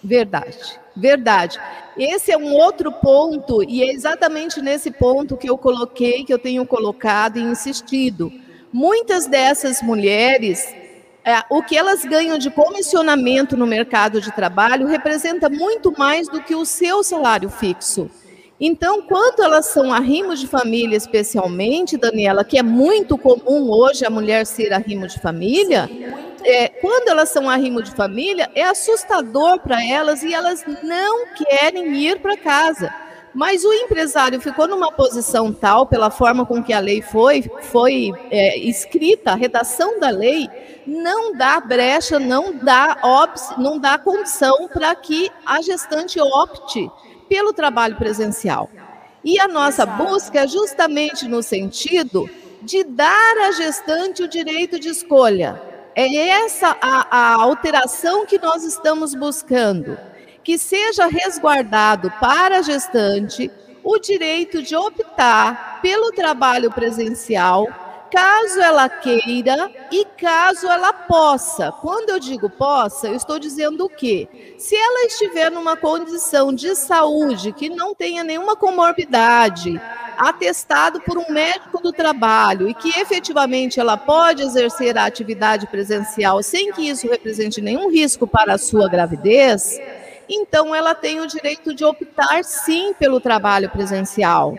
Verdade, 0.03 0.79
verdade. 0.95 1.59
Esse 1.95 2.31
é 2.31 2.37
um 2.37 2.53
outro 2.53 2.91
ponto, 2.91 3.63
e 3.63 3.83
é 3.83 3.93
exatamente 3.93 4.61
nesse 4.61 4.91
ponto 4.91 5.37
que 5.37 5.49
eu 5.49 5.57
coloquei, 5.57 6.25
que 6.25 6.33
eu 6.33 6.39
tenho 6.39 6.65
colocado 6.65 7.37
e 7.37 7.41
insistido. 7.41 8.31
Muitas 8.73 9.27
dessas 9.27 9.81
mulheres, 9.81 10.73
é, 11.23 11.43
o 11.49 11.61
que 11.61 11.77
elas 11.77 12.03
ganham 12.03 12.37
de 12.37 12.49
comissionamento 12.49 13.55
no 13.55 13.67
mercado 13.67 14.19
de 14.19 14.31
trabalho 14.31 14.87
representa 14.87 15.49
muito 15.49 15.93
mais 15.97 16.27
do 16.27 16.41
que 16.41 16.55
o 16.55 16.65
seu 16.65 17.03
salário 17.03 17.49
fixo. 17.49 18.09
Então, 18.63 19.01
quando 19.01 19.41
elas 19.41 19.65
são 19.65 19.91
arrimos 19.91 20.39
de 20.39 20.45
família, 20.45 20.95
especialmente, 20.95 21.97
Daniela, 21.97 22.45
que 22.45 22.59
é 22.59 22.61
muito 22.61 23.17
comum 23.17 23.71
hoje 23.71 24.05
a 24.05 24.09
mulher 24.09 24.45
ser 24.45 24.71
arrimo 24.71 25.07
de 25.07 25.19
família, 25.19 25.89
é, 26.43 26.67
quando 26.67 27.07
elas 27.07 27.29
são 27.29 27.49
arrimo 27.49 27.81
de 27.81 27.89
família, 27.89 28.51
é 28.53 28.61
assustador 28.61 29.59
para 29.61 29.83
elas 29.83 30.21
e 30.21 30.31
elas 30.31 30.63
não 30.83 31.33
querem 31.33 31.97
ir 31.97 32.19
para 32.19 32.37
casa. 32.37 32.93
Mas 33.33 33.65
o 33.65 33.73
empresário 33.73 34.39
ficou 34.39 34.67
numa 34.67 34.91
posição 34.91 35.51
tal, 35.51 35.87
pela 35.87 36.11
forma 36.11 36.45
com 36.45 36.61
que 36.61 36.71
a 36.73 36.79
lei 36.79 37.01
foi, 37.01 37.49
foi 37.63 38.11
é, 38.29 38.59
escrita, 38.59 39.31
a 39.31 39.35
redação 39.35 39.99
da 39.99 40.11
lei, 40.11 40.47
não 40.85 41.35
dá 41.35 41.59
brecha, 41.59 42.19
não 42.19 42.53
dá, 42.53 42.95
não 43.57 43.79
dá 43.79 43.97
condição 43.97 44.67
para 44.67 44.93
que 44.93 45.31
a 45.43 45.63
gestante 45.63 46.21
opte 46.21 46.87
pelo 47.31 47.53
trabalho 47.53 47.95
presencial. 47.95 48.69
E 49.23 49.39
a 49.39 49.47
nossa 49.47 49.85
busca 49.85 50.41
é 50.41 50.47
justamente 50.49 51.29
no 51.29 51.41
sentido 51.41 52.29
de 52.61 52.83
dar 52.83 53.37
à 53.47 53.51
gestante 53.53 54.21
o 54.21 54.27
direito 54.27 54.77
de 54.77 54.89
escolha. 54.89 55.61
É 55.95 56.13
essa 56.43 56.75
a, 56.81 57.07
a 57.09 57.41
alteração 57.41 58.25
que 58.25 58.37
nós 58.37 58.65
estamos 58.65 59.15
buscando, 59.15 59.97
que 60.43 60.57
seja 60.57 61.07
resguardado 61.07 62.11
para 62.19 62.57
a 62.57 62.61
gestante 62.61 63.49
o 63.81 63.97
direito 63.97 64.61
de 64.61 64.75
optar 64.75 65.79
pelo 65.81 66.11
trabalho 66.11 66.69
presencial 66.69 67.65
caso 68.11 68.59
ela 68.61 68.89
queira 68.89 69.71
e 69.89 70.05
caso 70.17 70.67
ela 70.67 70.91
possa. 70.91 71.71
Quando 71.71 72.09
eu 72.09 72.19
digo 72.19 72.49
possa, 72.49 73.07
eu 73.07 73.15
estou 73.15 73.39
dizendo 73.39 73.85
o 73.85 73.89
quê? 73.89 74.27
Se 74.57 74.75
ela 74.75 75.05
estiver 75.05 75.49
numa 75.49 75.77
condição 75.77 76.53
de 76.53 76.75
saúde 76.75 77.53
que 77.53 77.69
não 77.69 77.95
tenha 77.95 78.23
nenhuma 78.23 78.55
comorbidade, 78.55 79.81
atestado 80.17 81.01
por 81.01 81.17
um 81.17 81.31
médico 81.31 81.81
do 81.81 81.93
trabalho 81.93 82.69
e 82.69 82.73
que 82.73 82.89
efetivamente 82.99 83.79
ela 83.79 83.97
pode 83.97 84.43
exercer 84.43 84.97
a 84.97 85.05
atividade 85.05 85.65
presencial 85.67 86.43
sem 86.43 86.71
que 86.73 86.89
isso 86.89 87.09
represente 87.09 87.61
nenhum 87.61 87.89
risco 87.89 88.27
para 88.27 88.53
a 88.53 88.57
sua 88.57 88.89
gravidez, 88.89 89.79
então 90.29 90.75
ela 90.75 90.93
tem 90.93 91.19
o 91.21 91.27
direito 91.27 91.73
de 91.73 91.83
optar 91.83 92.43
sim 92.43 92.93
pelo 92.93 93.19
trabalho 93.19 93.69
presencial. 93.69 94.55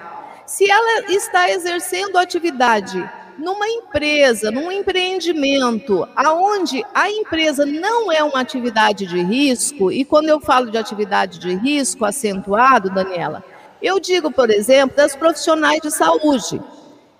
Se 0.46 0.68
ela 0.68 1.02
está 1.08 1.48
exercendo 1.50 2.18
atividade 2.18 3.08
numa 3.42 3.68
empresa, 3.68 4.52
num 4.52 4.70
empreendimento, 4.70 6.08
aonde 6.14 6.84
a 6.94 7.10
empresa 7.10 7.66
não 7.66 8.10
é 8.12 8.22
uma 8.22 8.40
atividade 8.40 9.04
de 9.04 9.20
risco, 9.20 9.90
e 9.90 10.04
quando 10.04 10.28
eu 10.28 10.40
falo 10.40 10.70
de 10.70 10.78
atividade 10.78 11.40
de 11.40 11.52
risco 11.56 12.04
acentuado, 12.04 12.88
Daniela, 12.88 13.42
eu 13.82 13.98
digo, 13.98 14.30
por 14.30 14.48
exemplo, 14.48 14.96
das 14.96 15.16
profissionais 15.16 15.80
de 15.82 15.90
saúde. 15.90 16.62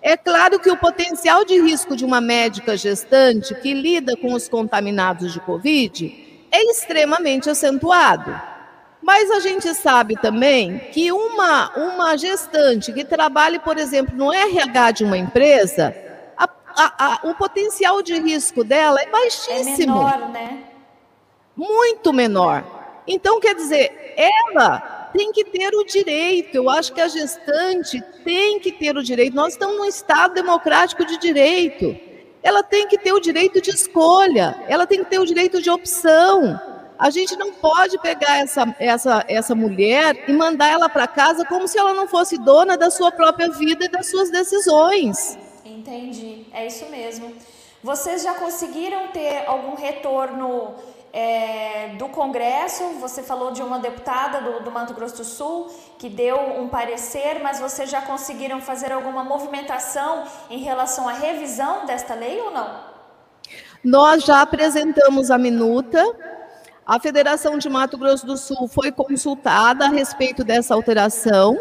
É 0.01 0.17
claro 0.17 0.61
que 0.61 0.71
o 0.71 0.77
potencial 0.77 1.45
de 1.45 1.61
risco 1.61 1.97
de 1.97 2.05
uma 2.05 2.21
médica 2.21 2.77
gestante 2.77 3.53
que 3.57 3.75
lida 3.75 4.17
com 4.17 4.33
os 4.33 4.49
contaminados 4.49 5.33
de 5.33 5.41
Covid 5.41 6.47
é 6.53 6.63
extremamente 6.71 7.51
acentuado. 7.51 8.33
Mas 9.03 9.29
a 9.33 9.41
gente 9.41 9.75
sabe 9.75 10.15
também 10.15 10.79
que 10.93 11.11
uma, 11.11 11.77
uma 11.77 12.17
gestante 12.17 12.93
que 12.93 13.05
trabalhe, 13.05 13.59
por 13.59 13.77
exemplo, 13.77 14.17
no 14.17 14.33
RH 14.33 14.91
de 14.93 15.05
uma 15.05 15.19
empresa, 15.19 15.93
a, 16.77 16.95
a, 16.99 17.21
o 17.31 17.35
potencial 17.35 18.03
de 18.03 18.19
risco 18.21 18.65
dela 18.65 19.01
é 19.01 19.07
baixíssimo. 19.07 19.73
É 19.73 19.77
menor, 19.77 20.29
né? 20.31 20.65
Muito 21.57 22.13
menor. 22.13 22.65
Então, 23.07 23.41
quer 23.41 23.55
dizer, 23.55 24.15
ela 24.17 25.11
tem 25.13 25.33
que 25.33 25.45
ter 25.45 25.75
o 25.75 25.85
direito. 25.85 26.55
Eu 26.55 26.71
acho 26.71 26.93
que 26.93 27.01
a 27.01 27.09
gestante 27.09 28.01
tem 28.25 28.59
que 28.59 28.73
ter 28.73 28.97
o 28.97 29.03
direito. 29.03 29.35
Nós 29.35 29.53
estamos 29.53 29.77
num 29.77 29.85
Estado 29.85 30.35
democrático 30.35 31.05
de 31.05 31.19
direito. 31.19 31.97
Ela 32.43 32.63
tem 32.63 32.89
que 32.89 32.99
ter 32.99 33.13
o 33.13 33.21
direito 33.21 33.61
de 33.61 33.71
escolha, 33.71 34.61
ela 34.67 34.85
tem 34.85 34.99
que 35.05 35.11
ter 35.11 35.21
o 35.21 35.25
direito 35.25 35.63
de 35.63 35.71
opção. 35.71 36.61
A 36.99 37.09
gente 37.09 37.37
não 37.37 37.53
pode 37.53 37.99
pegar 37.99 38.39
essa, 38.39 38.77
essa, 38.79 39.25
essa 39.29 39.55
mulher 39.55 40.25
e 40.29 40.33
mandar 40.33 40.69
ela 40.69 40.89
para 40.89 41.07
casa 41.07 41.45
como 41.45 41.69
se 41.69 41.79
ela 41.79 41.95
não 41.95 42.09
fosse 42.09 42.37
dona 42.39 42.77
da 42.77 42.91
sua 42.91 43.13
própria 43.13 43.49
vida 43.49 43.85
e 43.85 43.89
das 43.89 44.11
suas 44.11 44.31
decisões. 44.31 45.39
Entendi, 45.83 46.47
é 46.53 46.65
isso 46.65 46.87
mesmo. 46.91 47.35
Vocês 47.83 48.23
já 48.23 48.35
conseguiram 48.35 49.09
ter 49.09 49.45
algum 49.49 49.75
retorno 49.75 50.77
é, 51.13 51.97
do 51.99 52.09
Congresso? 52.09 52.85
Você 53.01 53.21
falou 53.21 53.51
de 53.51 53.63
uma 53.63 53.81
deputada 53.81 54.41
do, 54.41 54.61
do 54.63 54.71
Mato 54.71 54.95
Grosso 54.95 55.17
do 55.17 55.25
Sul 55.25 55.75
que 55.99 56.09
deu 56.09 56.39
um 56.39 56.69
parecer, 56.69 57.41
mas 57.43 57.59
vocês 57.59 57.91
já 57.91 58.01
conseguiram 58.01 58.61
fazer 58.61 58.93
alguma 58.93 59.25
movimentação 59.25 60.23
em 60.49 60.59
relação 60.59 61.09
à 61.09 61.15
revisão 61.15 61.85
desta 61.85 62.15
lei 62.15 62.41
ou 62.41 62.53
não? 62.53 62.79
Nós 63.83 64.23
já 64.23 64.41
apresentamos 64.41 65.33
a 65.33 65.37
minuta 65.37 66.01
a 66.87 66.99
Federação 66.99 67.59
de 67.59 67.69
Mato 67.69 67.97
Grosso 67.97 68.27
do 68.27 68.37
Sul 68.37 68.67
foi 68.67 68.91
consultada 68.91 69.87
a 69.87 69.89
respeito 69.89 70.43
dessa 70.43 70.75
alteração 70.75 71.57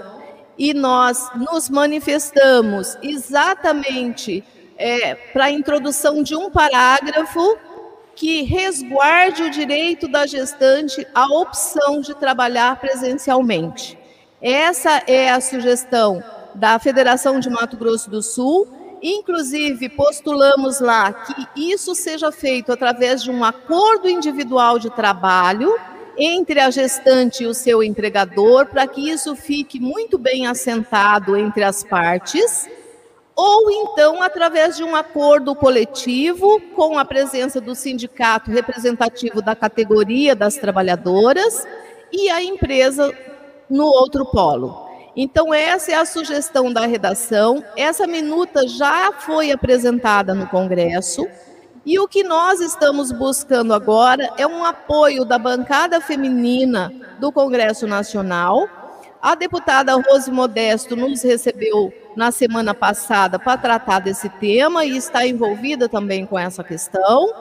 e 0.58 0.74
nós 0.74 1.30
nos 1.36 1.70
manifestamos 1.70 2.98
exatamente 3.02 4.44
é, 4.78 5.16
para 5.16 5.46
a 5.46 5.52
introdução 5.52 6.24
de 6.24 6.36
um 6.36 6.50
parágrafo 6.50 7.58
que 8.16 8.44
resguarde 8.44 9.44
o 9.44 9.50
direito 9.50 10.08
da 10.08 10.26
gestante 10.26 11.08
à 11.14 11.26
opção 11.26 12.02
de 12.02 12.14
trabalhar 12.16 12.80
presencialmente. 12.80 13.98
Essa 14.42 15.04
é 15.08 15.30
a 15.30 15.40
sugestão 15.40 16.24
da 16.54 16.78
Federação 16.80 17.40
de 17.40 17.50
Mato 17.50 17.78
Grosso 17.78 18.10
do 18.10 18.22
Sul. 18.22 18.68
Inclusive, 19.02 19.90
postulamos 19.90 20.80
lá 20.80 21.12
que 21.14 21.48
isso 21.56 21.96
seja 21.96 22.32
feito 22.32 22.72
através 22.72 23.24
de 23.24 23.32
um 23.32 23.44
acordo 23.44 24.10
individual 24.10 24.78
de 24.78 24.90
trabalho 24.90 25.74
entre 26.18 26.60
a 26.60 26.70
gestante 26.70 27.44
e 27.44 27.48
o 27.48 27.54
seu 27.54 27.84
empregador, 27.84 28.66
para 28.68 28.88
que 28.88 29.10
isso 29.10 29.36
fique 29.36 29.80
muito 29.80 30.18
bem 30.18 30.48
assentado 30.48 31.36
entre 31.38 31.64
as 31.64 31.84
partes 31.84 32.70
ou 33.36 33.72
então 33.72 34.22
através 34.22 34.78
de 34.78 34.84
um 34.84 34.96
acordo 34.96 35.56
coletivo 35.56 36.60
com 36.76 37.00
a 37.00 37.06
presença 37.06 37.60
do 37.60 37.74
sindicato 37.74 38.52
representativo 38.52 39.42
da 39.42 39.56
categoria 39.56 40.36
das 40.36 40.58
trabalhadoras 40.58 41.66
e 42.12 42.30
a 42.30 42.44
empresa 42.44 43.12
no 43.70 43.86
outro 43.86 44.26
polo. 44.26 44.90
Então, 45.16 45.54
essa 45.54 45.92
é 45.92 45.96
a 45.96 46.06
sugestão 46.06 46.72
da 46.72 46.86
redação. 46.86 47.64
Essa 47.76 48.08
minuta 48.08 48.68
já 48.68 49.12
foi 49.12 49.52
apresentada 49.52 50.34
no 50.34 50.48
Congresso. 50.48 51.28
E 51.84 51.98
o 51.98 52.08
que 52.08 52.24
nós 52.24 52.60
estamos 52.60 53.12
buscando 53.12 53.74
agora 53.74 54.30
é 54.38 54.46
um 54.46 54.64
apoio 54.64 55.26
da 55.26 55.40
bancada 55.40 56.00
feminina 56.00 56.94
do 57.20 57.32
Congresso 57.32 57.88
Nacional. 57.88 58.70
A 59.20 59.34
deputada 59.34 59.96
Rose 59.96 60.30
Modesto 60.30 60.96
nos 60.96 61.24
recebeu 61.24 61.92
na 62.16 62.32
semana 62.32 62.76
passada 62.76 63.40
para 63.40 63.58
tratar 63.58 64.00
desse 64.00 64.30
tema 64.30 64.86
e 64.86 64.96
está 64.96 65.26
envolvida 65.26 65.90
também 65.90 66.24
com 66.24 66.38
essa 66.38 66.64
questão. 66.64 67.34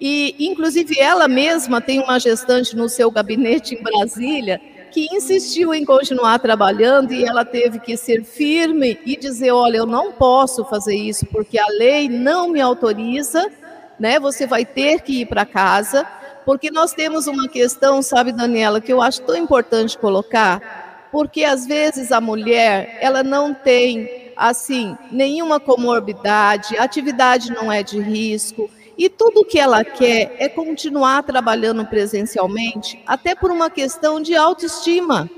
E, 0.00 0.34
inclusive, 0.40 0.98
ela 0.98 1.28
mesma 1.28 1.80
tem 1.80 2.00
uma 2.00 2.18
gestante 2.18 2.76
no 2.76 2.88
seu 2.88 3.12
gabinete 3.12 3.76
em 3.76 3.82
Brasília 3.82 4.60
que 4.90 5.06
insistiu 5.14 5.72
em 5.72 5.84
continuar 5.84 6.38
trabalhando 6.38 7.12
e 7.12 7.24
ela 7.24 7.44
teve 7.44 7.78
que 7.78 7.96
ser 7.96 8.24
firme 8.24 8.98
e 9.04 9.16
dizer: 9.16 9.52
olha, 9.52 9.78
eu 9.78 9.86
não 9.86 10.12
posso 10.12 10.64
fazer 10.64 10.96
isso 10.96 11.26
porque 11.26 11.58
a 11.58 11.66
lei 11.68 12.08
não 12.08 12.48
me 12.48 12.60
autoriza, 12.60 13.50
né? 13.98 14.18
Você 14.18 14.46
vai 14.46 14.64
ter 14.64 15.02
que 15.02 15.22
ir 15.22 15.26
para 15.26 15.44
casa, 15.46 16.06
porque 16.44 16.70
nós 16.70 16.92
temos 16.92 17.26
uma 17.26 17.48
questão, 17.48 18.02
sabe, 18.02 18.32
Daniela, 18.32 18.80
que 18.80 18.92
eu 18.92 19.02
acho 19.02 19.22
tão 19.22 19.36
importante 19.36 19.98
colocar 19.98 20.86
porque 21.10 21.44
às 21.44 21.66
vezes 21.66 22.12
a 22.12 22.20
mulher, 22.20 22.98
ela 23.00 23.22
não 23.22 23.54
tem 23.54 24.32
assim 24.36 24.96
nenhuma 25.10 25.58
comorbidade, 25.58 26.76
a 26.76 26.84
atividade 26.84 27.52
não 27.52 27.72
é 27.72 27.82
de 27.82 27.98
risco, 27.98 28.70
e 28.96 29.08
tudo 29.08 29.44
que 29.44 29.58
ela 29.58 29.84
quer 29.84 30.34
é 30.38 30.48
continuar 30.48 31.22
trabalhando 31.22 31.84
presencialmente, 31.86 33.02
até 33.06 33.34
por 33.34 33.50
uma 33.50 33.70
questão 33.70 34.20
de 34.20 34.34
autoestima. 34.36 35.30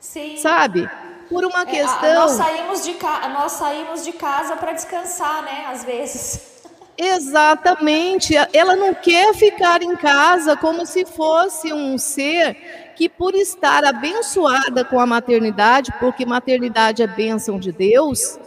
Sim. 0.00 0.36
Sabe? 0.38 0.88
Por 1.28 1.44
uma 1.44 1.66
questão. 1.66 2.08
É, 2.08 2.14
nós 2.14 2.30
saímos 2.32 2.84
de, 2.84 2.94
ca... 2.94 3.28
nós 3.28 3.52
saímos 3.52 4.04
de 4.04 4.12
casa 4.12 4.56
para 4.56 4.72
descansar, 4.72 5.42
né? 5.42 5.66
Às 5.68 5.84
vezes. 5.84 6.55
Exatamente. 6.98 8.34
Ela 8.52 8.74
não 8.74 8.94
quer 8.94 9.34
ficar 9.34 9.82
em 9.82 9.96
casa 9.96 10.56
como 10.56 10.86
se 10.86 11.04
fosse 11.04 11.72
um 11.72 11.98
ser 11.98 12.56
que 12.96 13.08
por 13.08 13.34
estar 13.34 13.84
abençoada 13.84 14.84
com 14.84 14.98
a 14.98 15.06
maternidade, 15.06 15.92
porque 16.00 16.24
maternidade 16.24 17.02
é 17.02 17.06
bênção 17.06 17.58
de 17.58 17.70
Deus, 17.70 18.38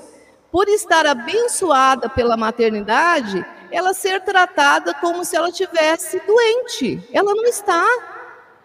por 0.52 0.68
estar 0.68 1.06
abençoada 1.06 2.10
pela 2.10 2.36
maternidade, 2.36 3.46
ela 3.72 3.94
ser 3.94 4.22
tratada 4.22 4.94
como 4.96 5.24
se 5.24 5.38
ela 5.38 5.52
tivesse 5.52 6.20
doente. 6.26 7.08
Ela 7.14 7.36
não 7.36 7.44
está, 7.46 7.86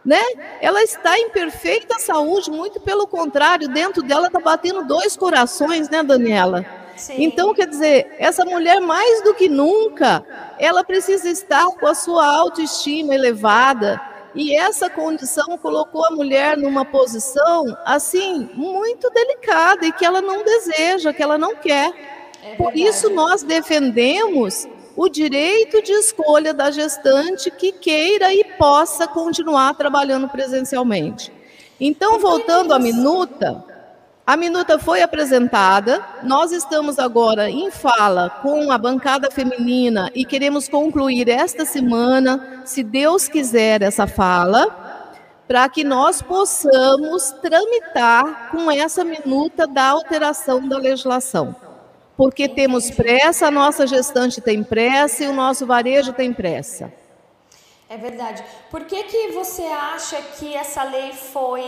né? 0.03 0.23
Ela 0.63 0.83
está 0.83 1.19
em 1.19 1.29
perfeita 1.29 1.99
saúde, 1.99 2.51
muito 2.51 2.81
pelo 2.81 3.07
contrário, 3.07 3.69
dentro 3.69 4.03
dela 4.03 4.29
está 4.29 4.41
batendo 4.41 4.85
dois 4.87 5.15
corações, 5.15 5.91
né, 5.91 6.03
Daniela? 6.03 6.65
Sim. 6.97 7.23
Então, 7.25 7.53
quer 7.55 7.67
dizer, 7.67 8.15
essa 8.19 8.45
mulher 8.45 8.81
mais 8.81 9.23
do 9.23 9.35
que 9.35 9.49
nunca, 9.49 10.25
ela 10.59 10.85
precisa 10.85 11.29
estar 11.29 11.67
com 11.67 11.87
a 11.87 11.95
sua 11.95 12.27
autoestima 12.27 13.15
elevada, 13.15 14.01
e 14.35 14.55
essa 14.55 14.91
condição 14.91 15.57
colocou 15.59 16.05
a 16.05 16.11
mulher 16.11 16.57
numa 16.57 16.85
posição 16.85 17.65
assim 17.85 18.51
muito 18.55 19.09
delicada 19.11 19.87
e 19.87 19.93
que 19.93 20.05
ela 20.05 20.21
não 20.21 20.43
deseja, 20.43 21.13
que 21.13 21.23
ela 21.23 21.39
não 21.39 21.55
quer. 21.55 21.93
É 22.43 22.57
Por 22.57 22.77
isso 22.77 23.11
nós 23.11 23.45
defendemos 23.45 24.67
o 24.97 25.09
direito 25.09 25.81
de 25.83 25.93
escolha 25.93 26.53
da 26.53 26.71
gestante 26.71 27.51
que 27.51 27.73
queira 27.73 28.35
e 28.35 28.45
possa 28.59 29.07
continuar 29.07 29.75
trabalhando 29.75 30.29
presencialmente. 30.29 31.33
Então, 31.81 32.19
voltando 32.19 32.73
à 32.73 32.79
minuta, 32.79 33.65
a 34.27 34.39
minuta 34.39 34.79
foi 34.79 35.03
apresentada, 35.03 36.03
nós 36.23 36.51
estamos 36.51 36.99
agora 36.99 37.51
em 37.51 37.71
fala 37.71 38.31
com 38.31 38.73
a 38.73 38.79
bancada 38.79 39.31
feminina 39.31 40.11
e 40.15 40.25
queremos 40.25 40.67
concluir 40.67 41.29
esta 41.29 41.67
semana, 41.67 42.63
se 42.65 42.83
Deus 42.83 43.29
quiser, 43.29 43.83
essa 43.83 44.07
fala, 44.07 44.85
para 45.47 45.69
que 45.69 45.85
nós 45.85 46.23
possamos 46.23 47.33
tramitar 47.43 48.51
com 48.51 48.71
essa 48.71 49.05
minuta 49.05 49.67
da 49.67 49.91
alteração 49.91 50.67
da 50.67 50.79
legislação. 50.79 51.55
Porque 52.17 52.49
temos 52.49 52.91
pressa, 52.91 53.49
a 53.49 53.51
nossa 53.51 53.87
gestante 53.87 54.41
tem 54.41 54.63
pressa 54.65 55.25
e 55.25 55.29
o 55.29 55.35
nosso 55.35 55.67
varejo 55.67 56.15
tem 56.15 56.33
pressa. 56.33 56.91
É 57.91 57.99
verdade. 57.99 58.43
Por 58.71 58.85
que, 58.85 59.03
que 59.03 59.33
você 59.33 59.65
acha 59.65 60.17
que 60.39 60.55
essa 60.57 60.83
lei 60.83 61.13
foi 61.13 61.63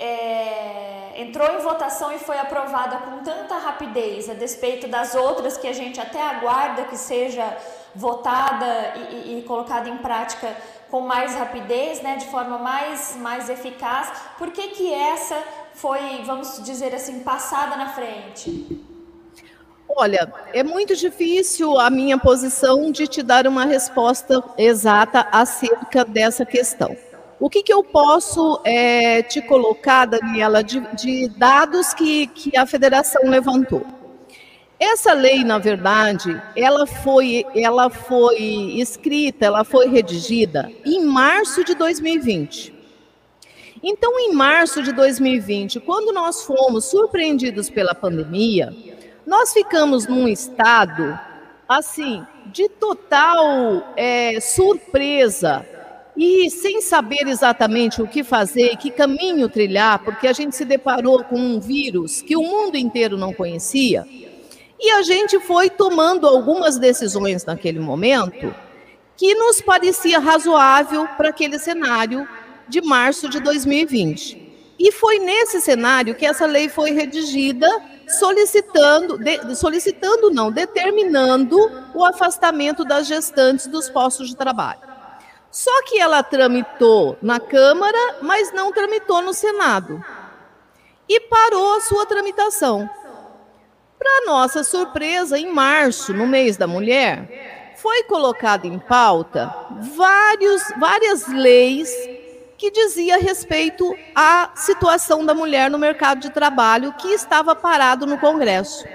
é, 0.00 1.12
entrou 1.16 1.46
em 1.52 1.58
votação 1.58 2.10
e 2.10 2.18
foi 2.18 2.38
aprovada 2.38 2.96
com 2.96 3.18
tanta 3.18 3.58
rapidez, 3.58 4.30
a 4.30 4.34
despeito 4.34 4.88
das 4.88 5.14
outras 5.14 5.58
que 5.58 5.68
a 5.68 5.72
gente 5.74 6.00
até 6.00 6.22
aguarda 6.22 6.84
que 6.84 6.96
seja 6.96 7.56
votada 7.94 8.94
e, 8.96 9.14
e, 9.14 9.38
e 9.38 9.42
colocada 9.42 9.88
em 9.88 9.98
prática 9.98 10.56
com 10.90 11.02
mais 11.02 11.34
rapidez, 11.34 12.00
né, 12.00 12.16
de 12.16 12.26
forma 12.26 12.58
mais, 12.58 13.14
mais 13.16 13.48
eficaz, 13.50 14.10
por 14.38 14.50
que, 14.50 14.68
que 14.68 14.92
essa 14.92 15.36
foi, 15.74 16.22
vamos 16.24 16.62
dizer 16.64 16.94
assim, 16.94 17.20
passada 17.20 17.76
na 17.76 17.90
frente? 17.90 18.82
Olha, 19.88 20.32
é 20.52 20.62
muito 20.62 20.96
difícil 20.96 21.78
a 21.78 21.90
minha 21.90 22.16
posição 22.16 22.90
de 22.90 23.06
te 23.06 23.22
dar 23.22 23.46
uma 23.46 23.64
resposta 23.64 24.42
exata 24.56 25.26
acerca 25.30 26.04
dessa 26.04 26.46
questão. 26.46 26.96
O 27.40 27.48
que, 27.48 27.62
que 27.62 27.72
eu 27.72 27.82
posso 27.82 28.60
é, 28.64 29.22
te 29.22 29.40
colocar, 29.40 30.04
Daniela, 30.04 30.62
de, 30.62 30.78
de 30.94 31.26
dados 31.26 31.94
que, 31.94 32.26
que 32.26 32.54
a 32.54 32.66
federação 32.66 33.22
levantou? 33.24 33.82
Essa 34.78 35.14
lei, 35.14 35.42
na 35.42 35.56
verdade, 35.56 36.40
ela 36.54 36.86
foi, 36.86 37.46
ela 37.54 37.88
foi 37.88 38.36
escrita, 38.78 39.46
ela 39.46 39.64
foi 39.64 39.88
redigida 39.88 40.70
em 40.84 41.02
março 41.02 41.64
de 41.64 41.74
2020. 41.74 42.74
Então, 43.82 44.20
em 44.20 44.34
março 44.34 44.82
de 44.82 44.92
2020, 44.92 45.80
quando 45.80 46.12
nós 46.12 46.42
fomos 46.42 46.84
surpreendidos 46.84 47.70
pela 47.70 47.94
pandemia, 47.94 48.74
nós 49.26 49.54
ficamos 49.54 50.06
num 50.06 50.28
estado, 50.28 51.18
assim, 51.66 52.22
de 52.52 52.68
total 52.68 53.94
é, 53.96 54.38
surpresa 54.40 55.66
e 56.22 56.50
sem 56.50 56.82
saber 56.82 57.26
exatamente 57.26 58.02
o 58.02 58.06
que 58.06 58.22
fazer, 58.22 58.76
que 58.76 58.90
caminho 58.90 59.48
trilhar, 59.48 60.00
porque 60.00 60.28
a 60.28 60.34
gente 60.34 60.54
se 60.54 60.66
deparou 60.66 61.24
com 61.24 61.38
um 61.38 61.58
vírus 61.58 62.20
que 62.20 62.36
o 62.36 62.42
mundo 62.42 62.76
inteiro 62.76 63.16
não 63.16 63.32
conhecia, 63.32 64.06
e 64.78 64.90
a 64.90 65.00
gente 65.00 65.40
foi 65.40 65.70
tomando 65.70 66.26
algumas 66.26 66.78
decisões 66.78 67.46
naquele 67.46 67.80
momento 67.80 68.54
que 69.16 69.34
nos 69.34 69.62
parecia 69.62 70.18
razoável 70.18 71.08
para 71.16 71.30
aquele 71.30 71.58
cenário 71.58 72.28
de 72.68 72.82
março 72.82 73.26
de 73.26 73.40
2020. 73.40 74.48
E 74.78 74.92
foi 74.92 75.18
nesse 75.18 75.58
cenário 75.62 76.14
que 76.14 76.26
essa 76.26 76.44
lei 76.44 76.68
foi 76.68 76.90
redigida, 76.90 77.66
solicitando, 78.18 79.16
de, 79.16 79.54
solicitando 79.54 80.30
não, 80.30 80.52
determinando 80.52 81.56
o 81.94 82.04
afastamento 82.04 82.84
das 82.84 83.06
gestantes 83.06 83.66
dos 83.66 83.88
postos 83.88 84.28
de 84.28 84.36
trabalho. 84.36 84.89
Só 85.50 85.82
que 85.82 85.98
ela 85.98 86.22
tramitou 86.22 87.18
na 87.20 87.40
Câmara, 87.40 88.18
mas 88.22 88.52
não 88.52 88.72
tramitou 88.72 89.20
no 89.20 89.34
Senado. 89.34 90.02
E 91.08 91.18
parou 91.20 91.74
a 91.74 91.80
sua 91.80 92.06
tramitação. 92.06 92.88
Para 93.98 94.26
nossa 94.26 94.62
surpresa, 94.62 95.38
em 95.38 95.52
março, 95.52 96.14
no 96.14 96.26
mês 96.26 96.56
da 96.56 96.66
mulher, 96.66 97.74
foi 97.76 98.04
colocado 98.04 98.64
em 98.64 98.78
pauta 98.78 99.54
vários, 99.96 100.62
várias 100.78 101.26
leis 101.26 101.90
que 102.56 102.70
dizia 102.70 103.18
respeito 103.18 103.96
à 104.14 104.50
situação 104.54 105.24
da 105.24 105.34
mulher 105.34 105.70
no 105.70 105.78
mercado 105.78 106.20
de 106.20 106.30
trabalho 106.30 106.92
que 106.92 107.08
estava 107.08 107.56
parado 107.56 108.06
no 108.06 108.18
Congresso. 108.18 108.86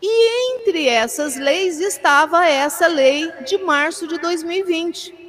E 0.00 0.54
entre 0.54 0.88
essas 0.88 1.36
leis 1.36 1.78
estava 1.80 2.46
essa 2.46 2.86
lei 2.86 3.30
de 3.44 3.58
março 3.58 4.06
de 4.06 4.18
2020. 4.18 5.23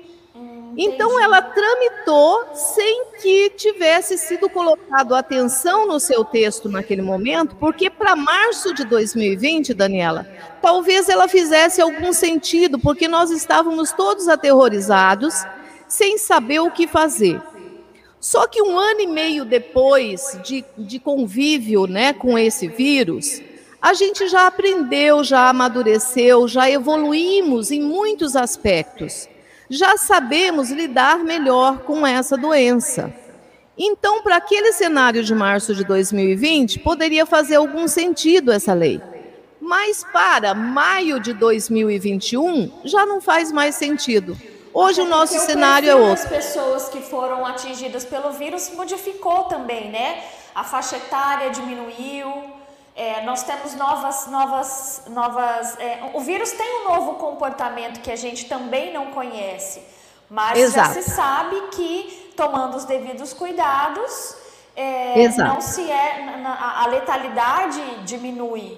Então 0.78 1.22
ela 1.22 1.42
tramitou 1.42 2.54
sem 2.54 3.06
que 3.22 3.50
tivesse 3.52 4.18
sido 4.18 4.50
colocado 4.50 5.16
atenção 5.16 5.88
no 5.88 6.00
seu 6.00 6.26
texto 6.26 6.68
naquele 6.68 7.02
momento, 7.02 7.56
porque 7.56 7.90
para 7.90 8.16
março 8.16 8.74
de 8.74 8.84
2020, 8.84 9.74
Daniela, 9.74 10.28
talvez 10.62 11.08
ela 11.08 11.28
fizesse 11.28 11.82
algum 11.82 12.12
sentido, 12.12 12.78
porque 12.78 13.08
nós 13.08 13.32
estávamos 13.32 13.94
todos 13.94 14.28
aterrorizados, 14.28 15.46
sem 15.88 16.18
saber 16.18 16.60
o 16.60 16.72
que 16.72 16.88
fazer. 16.88 17.42
Só 18.20 18.48
que 18.48 18.62
um 18.62 18.78
ano 18.78 19.02
e 19.02 19.08
meio 19.08 19.46
depois 19.46 20.40
de, 20.44 20.66
de 20.78 21.00
convívio 21.00 21.86
né, 21.86 22.12
com 22.12 22.38
esse 22.38 22.68
vírus, 22.68 23.42
a 23.82 23.94
gente 23.94 24.28
já 24.28 24.48
aprendeu, 24.48 25.24
já 25.24 25.48
amadureceu, 25.48 26.48
já 26.48 26.70
evoluímos 26.70 27.70
em 27.72 27.82
muitos 27.82 28.36
aspectos. 28.36 29.30
Já 29.70 29.98
sabemos 29.98 30.70
lidar 30.70 31.20
melhor 31.20 31.80
com 31.80 32.06
essa 32.06 32.38
doença. 32.38 33.14
Então, 33.78 34.22
para 34.22 34.38
aquele 34.38 34.72
cenário 34.72 35.24
de 35.24 35.34
março 35.36 35.74
de 35.76 35.84
2020, 35.84 36.80
poderia 36.80 37.26
fazer 37.26 37.56
algum 37.56 37.88
sentido 37.88 38.52
essa 38.52 38.74
lei. 38.74 39.02
Mas 39.60 40.04
para 40.14 40.54
maio 40.54 41.20
de 41.20 41.34
2021, 41.34 42.72
já 42.86 43.06
não 43.06 43.20
faz 43.20 43.52
mais 43.52 43.76
sentido. 43.76 44.38
Hoje 44.74 45.02
o 45.02 45.06
nosso 45.06 45.40
cenário 45.40 45.90
é 45.90 45.96
outro. 45.96 46.24
As 46.24 46.30
pessoas 46.30 46.90
que 46.90 47.02
foram 47.02 47.46
atingidas 47.46 48.06
pelo 48.06 48.32
vírus 48.32 48.70
modificou 48.76 49.46
também, 49.46 49.90
né? 49.90 50.24
A 50.54 50.64
faixa 50.64 50.98
etária 50.98 51.50
diminuiu, 51.50 52.55
é, 52.96 53.26
nós 53.26 53.44
temos 53.44 53.76
novas, 53.76 54.28
novas, 54.28 55.02
novas. 55.10 55.78
É, 55.80 56.12
o 56.14 56.22
vírus 56.22 56.52
tem 56.54 56.82
um 56.82 56.90
novo 56.90 57.16
comportamento 57.16 58.00
que 58.00 58.10
a 58.10 58.16
gente 58.16 58.46
também 58.46 58.94
não 58.94 59.08
conhece, 59.08 59.82
mas 60.30 60.58
Exato. 60.58 60.94
já 60.94 61.02
se 61.02 61.12
sabe 61.12 61.62
que 61.74 62.32
tomando 62.38 62.78
os 62.78 62.86
devidos 62.86 63.34
cuidados, 63.34 64.38
é, 64.76 65.28
não 65.38 65.60
se 65.60 65.90
é, 65.90 66.26
a 66.46 66.88
letalidade 66.88 67.82
diminui. 68.06 68.78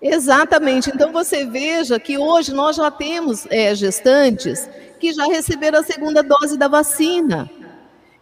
Exatamente. 0.00 0.90
Então 0.90 1.12
você 1.12 1.44
veja 1.44 1.98
que 1.98 2.18
hoje 2.18 2.52
nós 2.52 2.76
já 2.76 2.90
temos 2.90 3.46
é, 3.50 3.74
gestantes 3.74 4.68
que 4.98 5.12
já 5.12 5.24
receberam 5.26 5.80
a 5.80 5.82
segunda 5.82 6.22
dose 6.22 6.56
da 6.56 6.68
vacina. 6.68 7.50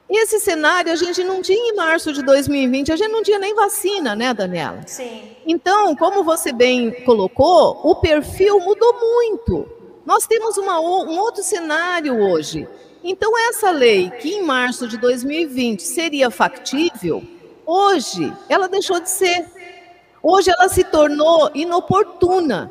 Esse 0.08 0.38
cenário 0.38 0.92
a 0.92 0.96
gente 0.96 1.24
não 1.24 1.42
tinha 1.42 1.72
em 1.72 1.74
março 1.74 2.12
de 2.12 2.22
2020, 2.22 2.92
a 2.92 2.96
gente 2.96 3.10
não 3.10 3.24
tinha 3.24 3.40
nem 3.40 3.54
vacina, 3.54 4.14
né, 4.14 4.32
Daniela? 4.32 4.82
Sim. 4.86 5.22
Então, 5.44 5.96
como 5.96 6.22
você 6.22 6.52
bem 6.52 6.92
colocou, 7.04 7.80
o 7.82 7.96
perfil 7.96 8.60
mudou 8.60 8.92
muito. 9.00 9.68
Nós 10.04 10.24
temos 10.26 10.56
uma, 10.56 10.78
um 10.78 11.18
outro 11.18 11.42
cenário 11.42 12.20
hoje. 12.20 12.68
Então, 13.02 13.36
essa 13.48 13.72
lei 13.72 14.10
que 14.10 14.34
em 14.34 14.42
março 14.42 14.86
de 14.86 14.96
2020 14.96 15.82
seria 15.82 16.30
factível, 16.30 17.24
hoje 17.64 18.32
ela 18.48 18.68
deixou 18.68 19.00
de 19.00 19.10
ser. 19.10 19.44
Hoje 20.22 20.50
ela 20.50 20.68
se 20.68 20.84
tornou 20.84 21.50
inoportuna 21.52 22.70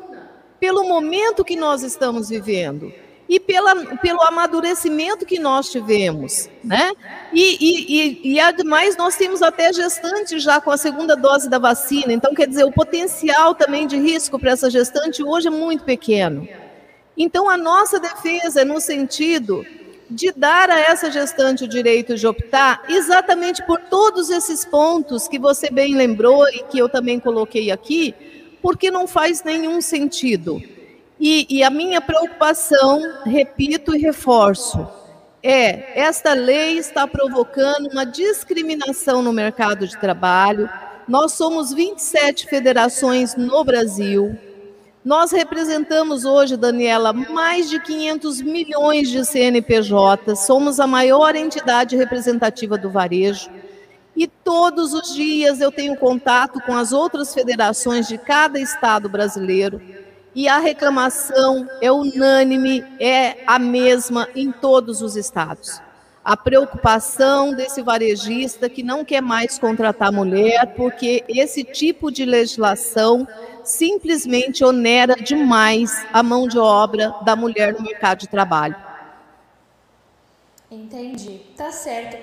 pelo 0.58 0.84
momento 0.84 1.44
que 1.44 1.56
nós 1.56 1.82
estamos 1.82 2.30
vivendo 2.30 2.90
e 3.28 3.40
pela, 3.40 3.74
pelo 3.96 4.22
amadurecimento 4.22 5.26
que 5.26 5.38
nós 5.38 5.70
tivemos, 5.70 6.48
né? 6.62 6.92
E, 7.32 7.56
e, 7.60 8.00
e, 8.00 8.34
e, 8.34 8.40
ademais 8.40 8.96
nós 8.96 9.16
temos 9.16 9.42
até 9.42 9.72
gestante 9.72 10.38
já 10.38 10.60
com 10.60 10.70
a 10.70 10.76
segunda 10.76 11.16
dose 11.16 11.48
da 11.48 11.58
vacina, 11.58 12.12
então 12.12 12.34
quer 12.34 12.46
dizer, 12.46 12.64
o 12.64 12.72
potencial 12.72 13.54
também 13.54 13.86
de 13.86 13.96
risco 13.96 14.38
para 14.38 14.52
essa 14.52 14.70
gestante 14.70 15.22
hoje 15.24 15.48
é 15.48 15.50
muito 15.50 15.84
pequeno. 15.84 16.48
Então 17.16 17.48
a 17.48 17.56
nossa 17.56 17.98
defesa 17.98 18.60
é 18.60 18.64
no 18.64 18.80
sentido 18.80 19.66
de 20.08 20.30
dar 20.30 20.70
a 20.70 20.78
essa 20.78 21.10
gestante 21.10 21.64
o 21.64 21.68
direito 21.68 22.14
de 22.14 22.26
optar 22.28 22.84
exatamente 22.88 23.64
por 23.66 23.80
todos 23.80 24.30
esses 24.30 24.64
pontos 24.64 25.26
que 25.26 25.38
você 25.38 25.68
bem 25.68 25.96
lembrou 25.96 26.48
e 26.48 26.62
que 26.62 26.78
eu 26.78 26.88
também 26.88 27.18
coloquei 27.18 27.72
aqui, 27.72 28.14
porque 28.62 28.88
não 28.88 29.08
faz 29.08 29.42
nenhum 29.42 29.80
sentido 29.80 30.62
e, 31.18 31.46
e 31.48 31.62
a 31.62 31.70
minha 31.70 32.00
preocupação, 32.00 33.00
repito 33.24 33.94
e 33.94 33.98
reforço, 33.98 34.86
é 35.42 35.98
esta 36.00 36.34
lei 36.34 36.76
está 36.76 37.06
provocando 37.06 37.88
uma 37.90 38.04
discriminação 38.04 39.22
no 39.22 39.32
mercado 39.32 39.86
de 39.86 39.96
trabalho. 39.96 40.68
Nós 41.06 41.32
somos 41.32 41.72
27 41.72 42.46
federações 42.46 43.36
no 43.36 43.64
Brasil. 43.64 44.36
Nós 45.04 45.30
representamos 45.30 46.24
hoje, 46.24 46.56
Daniela, 46.56 47.12
mais 47.12 47.70
de 47.70 47.80
500 47.80 48.42
milhões 48.42 49.08
de 49.08 49.24
CNPJs, 49.24 50.40
somos 50.44 50.80
a 50.80 50.86
maior 50.86 51.36
entidade 51.36 51.96
representativa 51.96 52.76
do 52.76 52.90
varejo. 52.90 53.48
E 54.16 54.26
todos 54.26 54.92
os 54.92 55.14
dias 55.14 55.60
eu 55.60 55.70
tenho 55.70 55.96
contato 55.96 56.60
com 56.62 56.74
as 56.74 56.92
outras 56.92 57.32
federações 57.32 58.08
de 58.08 58.18
cada 58.18 58.58
estado 58.58 59.08
brasileiro 59.08 59.80
e 60.36 60.48
a 60.48 60.58
reclamação 60.58 61.66
é 61.80 61.90
unânime, 61.90 62.84
é 63.00 63.38
a 63.46 63.58
mesma 63.58 64.28
em 64.36 64.52
todos 64.52 65.00
os 65.00 65.16
estados. 65.16 65.80
A 66.22 66.36
preocupação 66.36 67.54
desse 67.54 67.80
varejista 67.80 68.68
que 68.68 68.82
não 68.82 69.02
quer 69.02 69.22
mais 69.22 69.58
contratar 69.58 70.12
mulher, 70.12 70.74
porque 70.76 71.24
esse 71.26 71.64
tipo 71.64 72.12
de 72.12 72.26
legislação 72.26 73.26
simplesmente 73.64 74.62
onera 74.62 75.14
demais 75.14 76.04
a 76.12 76.22
mão 76.22 76.46
de 76.46 76.58
obra 76.58 77.14
da 77.22 77.34
mulher 77.34 77.72
no 77.72 77.82
mercado 77.82 78.18
de 78.18 78.28
trabalho. 78.28 78.76
Entendi, 80.70 81.40
tá 81.56 81.72
certo. 81.72 82.18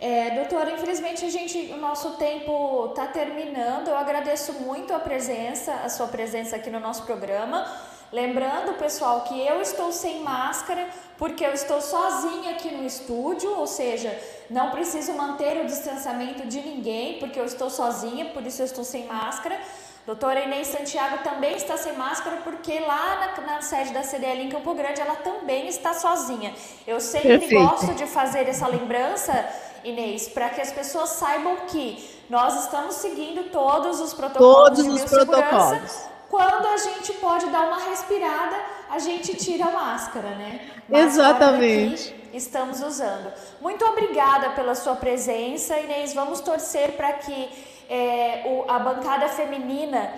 É, 0.00 0.30
doutora, 0.30 0.70
infelizmente 0.70 1.24
a 1.24 1.28
gente, 1.28 1.58
o 1.72 1.76
nosso 1.76 2.12
tempo 2.12 2.86
está 2.90 3.06
terminando. 3.06 3.88
Eu 3.88 3.96
agradeço 3.96 4.52
muito 4.54 4.94
a 4.94 5.00
presença, 5.00 5.72
a 5.74 5.88
sua 5.88 6.06
presença 6.06 6.54
aqui 6.54 6.70
no 6.70 6.78
nosso 6.78 7.02
programa. 7.02 7.66
Lembrando, 8.12 8.78
pessoal, 8.78 9.22
que 9.22 9.38
eu 9.44 9.60
estou 9.60 9.92
sem 9.92 10.20
máscara 10.20 10.88
porque 11.18 11.44
eu 11.44 11.52
estou 11.52 11.80
sozinha 11.80 12.52
aqui 12.52 12.70
no 12.70 12.86
estúdio, 12.86 13.50
ou 13.58 13.66
seja, 13.66 14.16
não 14.48 14.70
preciso 14.70 15.12
manter 15.14 15.60
o 15.62 15.66
distanciamento 15.66 16.46
de 16.46 16.60
ninguém 16.60 17.18
porque 17.18 17.38
eu 17.38 17.44
estou 17.44 17.68
sozinha, 17.68 18.26
por 18.26 18.46
isso 18.46 18.62
eu 18.62 18.66
estou 18.66 18.84
sem 18.84 19.04
máscara. 19.04 19.60
Doutora 20.08 20.40
Inês 20.40 20.68
Santiago 20.68 21.18
também 21.22 21.54
está 21.54 21.76
sem 21.76 21.92
máscara 21.92 22.38
porque 22.42 22.80
lá 22.80 23.34
na, 23.36 23.42
na, 23.42 23.60
sede 23.60 23.92
da 23.92 24.02
CDL 24.02 24.40
em 24.40 24.48
Campo 24.48 24.72
Grande 24.72 25.02
ela 25.02 25.16
também 25.16 25.68
está 25.68 25.92
sozinha. 25.92 26.54
Eu 26.86 26.98
sempre 26.98 27.40
Perfeito. 27.40 27.62
gosto 27.62 27.92
de 27.92 28.06
fazer 28.06 28.48
essa 28.48 28.66
lembrança 28.66 29.46
Inês, 29.84 30.26
para 30.26 30.48
que 30.48 30.62
as 30.62 30.72
pessoas 30.72 31.10
saibam 31.10 31.56
que 31.66 32.02
nós 32.30 32.64
estamos 32.64 32.94
seguindo 32.94 33.50
todos 33.50 34.00
os 34.00 34.14
protocolos 34.14 34.78
todos 34.78 34.84
de 34.84 34.90
os 34.92 35.04
protocolos. 35.04 36.08
Quando 36.30 36.66
a 36.66 36.78
gente 36.78 37.12
pode 37.12 37.44
dar 37.50 37.66
uma 37.66 37.90
respirada, 37.90 38.56
a 38.88 38.98
gente 38.98 39.36
tira 39.36 39.66
a 39.66 39.72
máscara, 39.72 40.30
né? 40.36 40.70
Máscara 40.88 41.04
Exatamente. 41.04 42.14
Estamos 42.32 42.80
usando. 42.80 43.30
Muito 43.60 43.84
obrigada 43.84 44.50
pela 44.50 44.74
sua 44.74 44.96
presença, 44.96 45.78
Inês. 45.78 46.14
Vamos 46.14 46.40
torcer 46.40 46.92
para 46.92 47.12
que 47.12 47.50
é, 47.88 48.42
o, 48.46 48.70
a 48.70 48.78
bancada 48.78 49.28
feminina 49.28 50.12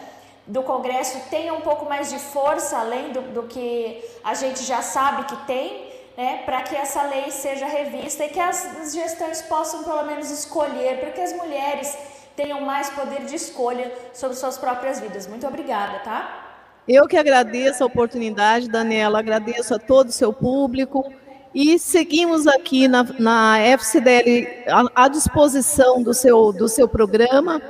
do 0.47 0.63
Congresso 0.63 1.19
tenha 1.31 1.55
um 1.55 1.61
pouco 1.61 1.89
mais 1.89 2.11
de 2.11 2.19
força, 2.19 2.79
além 2.79 3.13
do, 3.13 3.21
do 3.33 3.43
que 3.45 4.03
a 4.25 4.35
gente 4.35 4.65
já 4.65 4.83
sabe 4.83 5.25
que 5.25 5.37
tem 5.47 5.91
né, 6.17 6.43
para 6.45 6.63
que 6.63 6.75
essa 6.75 7.03
lei 7.03 7.31
seja 7.31 7.67
revista 7.67 8.25
e 8.25 8.29
que 8.29 8.41
as 8.41 8.93
gestantes 8.93 9.43
possam 9.43 9.85
pelo 9.85 10.03
menos 10.05 10.31
escolher, 10.31 10.99
para 10.99 11.11
que 11.13 11.21
as 11.21 11.33
mulheres 11.33 11.97
tenham 12.37 12.61
mais 12.63 12.91
poder 12.91 13.25
de 13.25 13.37
escolha 13.37 13.93
sobre 14.13 14.37
suas 14.37 14.59
próprias 14.59 15.01
vidas. 15.01 15.27
Muito 15.27 15.47
obrigada, 15.47 16.01
tá? 16.01 16.47
Eu 16.89 17.07
que 17.07 17.17
agradeço 17.17 17.83
a 17.85 17.87
oportunidade, 17.87 18.69
Daniela, 18.69 19.19
agradeço 19.19 19.75
a 19.75 19.79
todo 19.79 20.09
o 20.09 20.13
seu 20.13 20.33
público 20.33 21.13
e 21.55 21.79
seguimos 21.79 22.47
aqui 22.47 22.87
na, 22.87 23.05
na 23.19 23.59
FCDL 23.59 24.47
à, 24.69 25.05
à 25.05 25.09
disposição 25.09 26.03
do 26.03 26.15
seu, 26.15 26.53
do 26.53 26.69
seu 26.69 26.89
programa. 26.89 27.61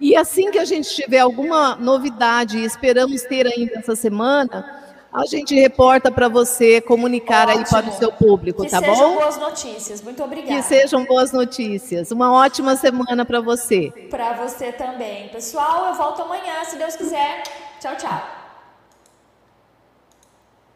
E 0.00 0.14
assim 0.14 0.50
que 0.50 0.58
a 0.58 0.64
gente 0.64 0.94
tiver 0.94 1.20
alguma 1.20 1.76
novidade, 1.76 2.62
esperamos 2.62 3.22
ter 3.22 3.46
ainda 3.46 3.78
essa 3.78 3.96
semana, 3.96 4.76
a 5.12 5.24
gente 5.24 5.54
reporta 5.54 6.10
para 6.10 6.28
você 6.28 6.80
comunicar 6.82 7.48
Ótimo. 7.48 7.64
aí 7.64 7.70
para 7.70 7.88
o 7.88 7.92
seu 7.98 8.12
público, 8.12 8.62
que 8.62 8.70
tá 8.70 8.82
bom? 8.82 8.86
Que 8.86 8.94
sejam 8.94 9.14
boas 9.14 9.38
notícias. 9.38 10.02
Muito 10.02 10.22
obrigada. 10.22 10.54
Que 10.54 10.62
sejam 10.62 11.04
boas 11.06 11.32
notícias. 11.32 12.10
Uma 12.10 12.32
ótima 12.34 12.76
semana 12.76 13.24
para 13.24 13.40
você. 13.40 13.90
Para 14.10 14.34
você 14.34 14.72
também. 14.72 15.28
Pessoal, 15.28 15.86
eu 15.88 15.94
volto 15.94 16.20
amanhã, 16.20 16.62
se 16.64 16.76
Deus 16.76 16.96
quiser. 16.96 17.42
Tchau, 17.80 17.96
tchau. 17.96 18.35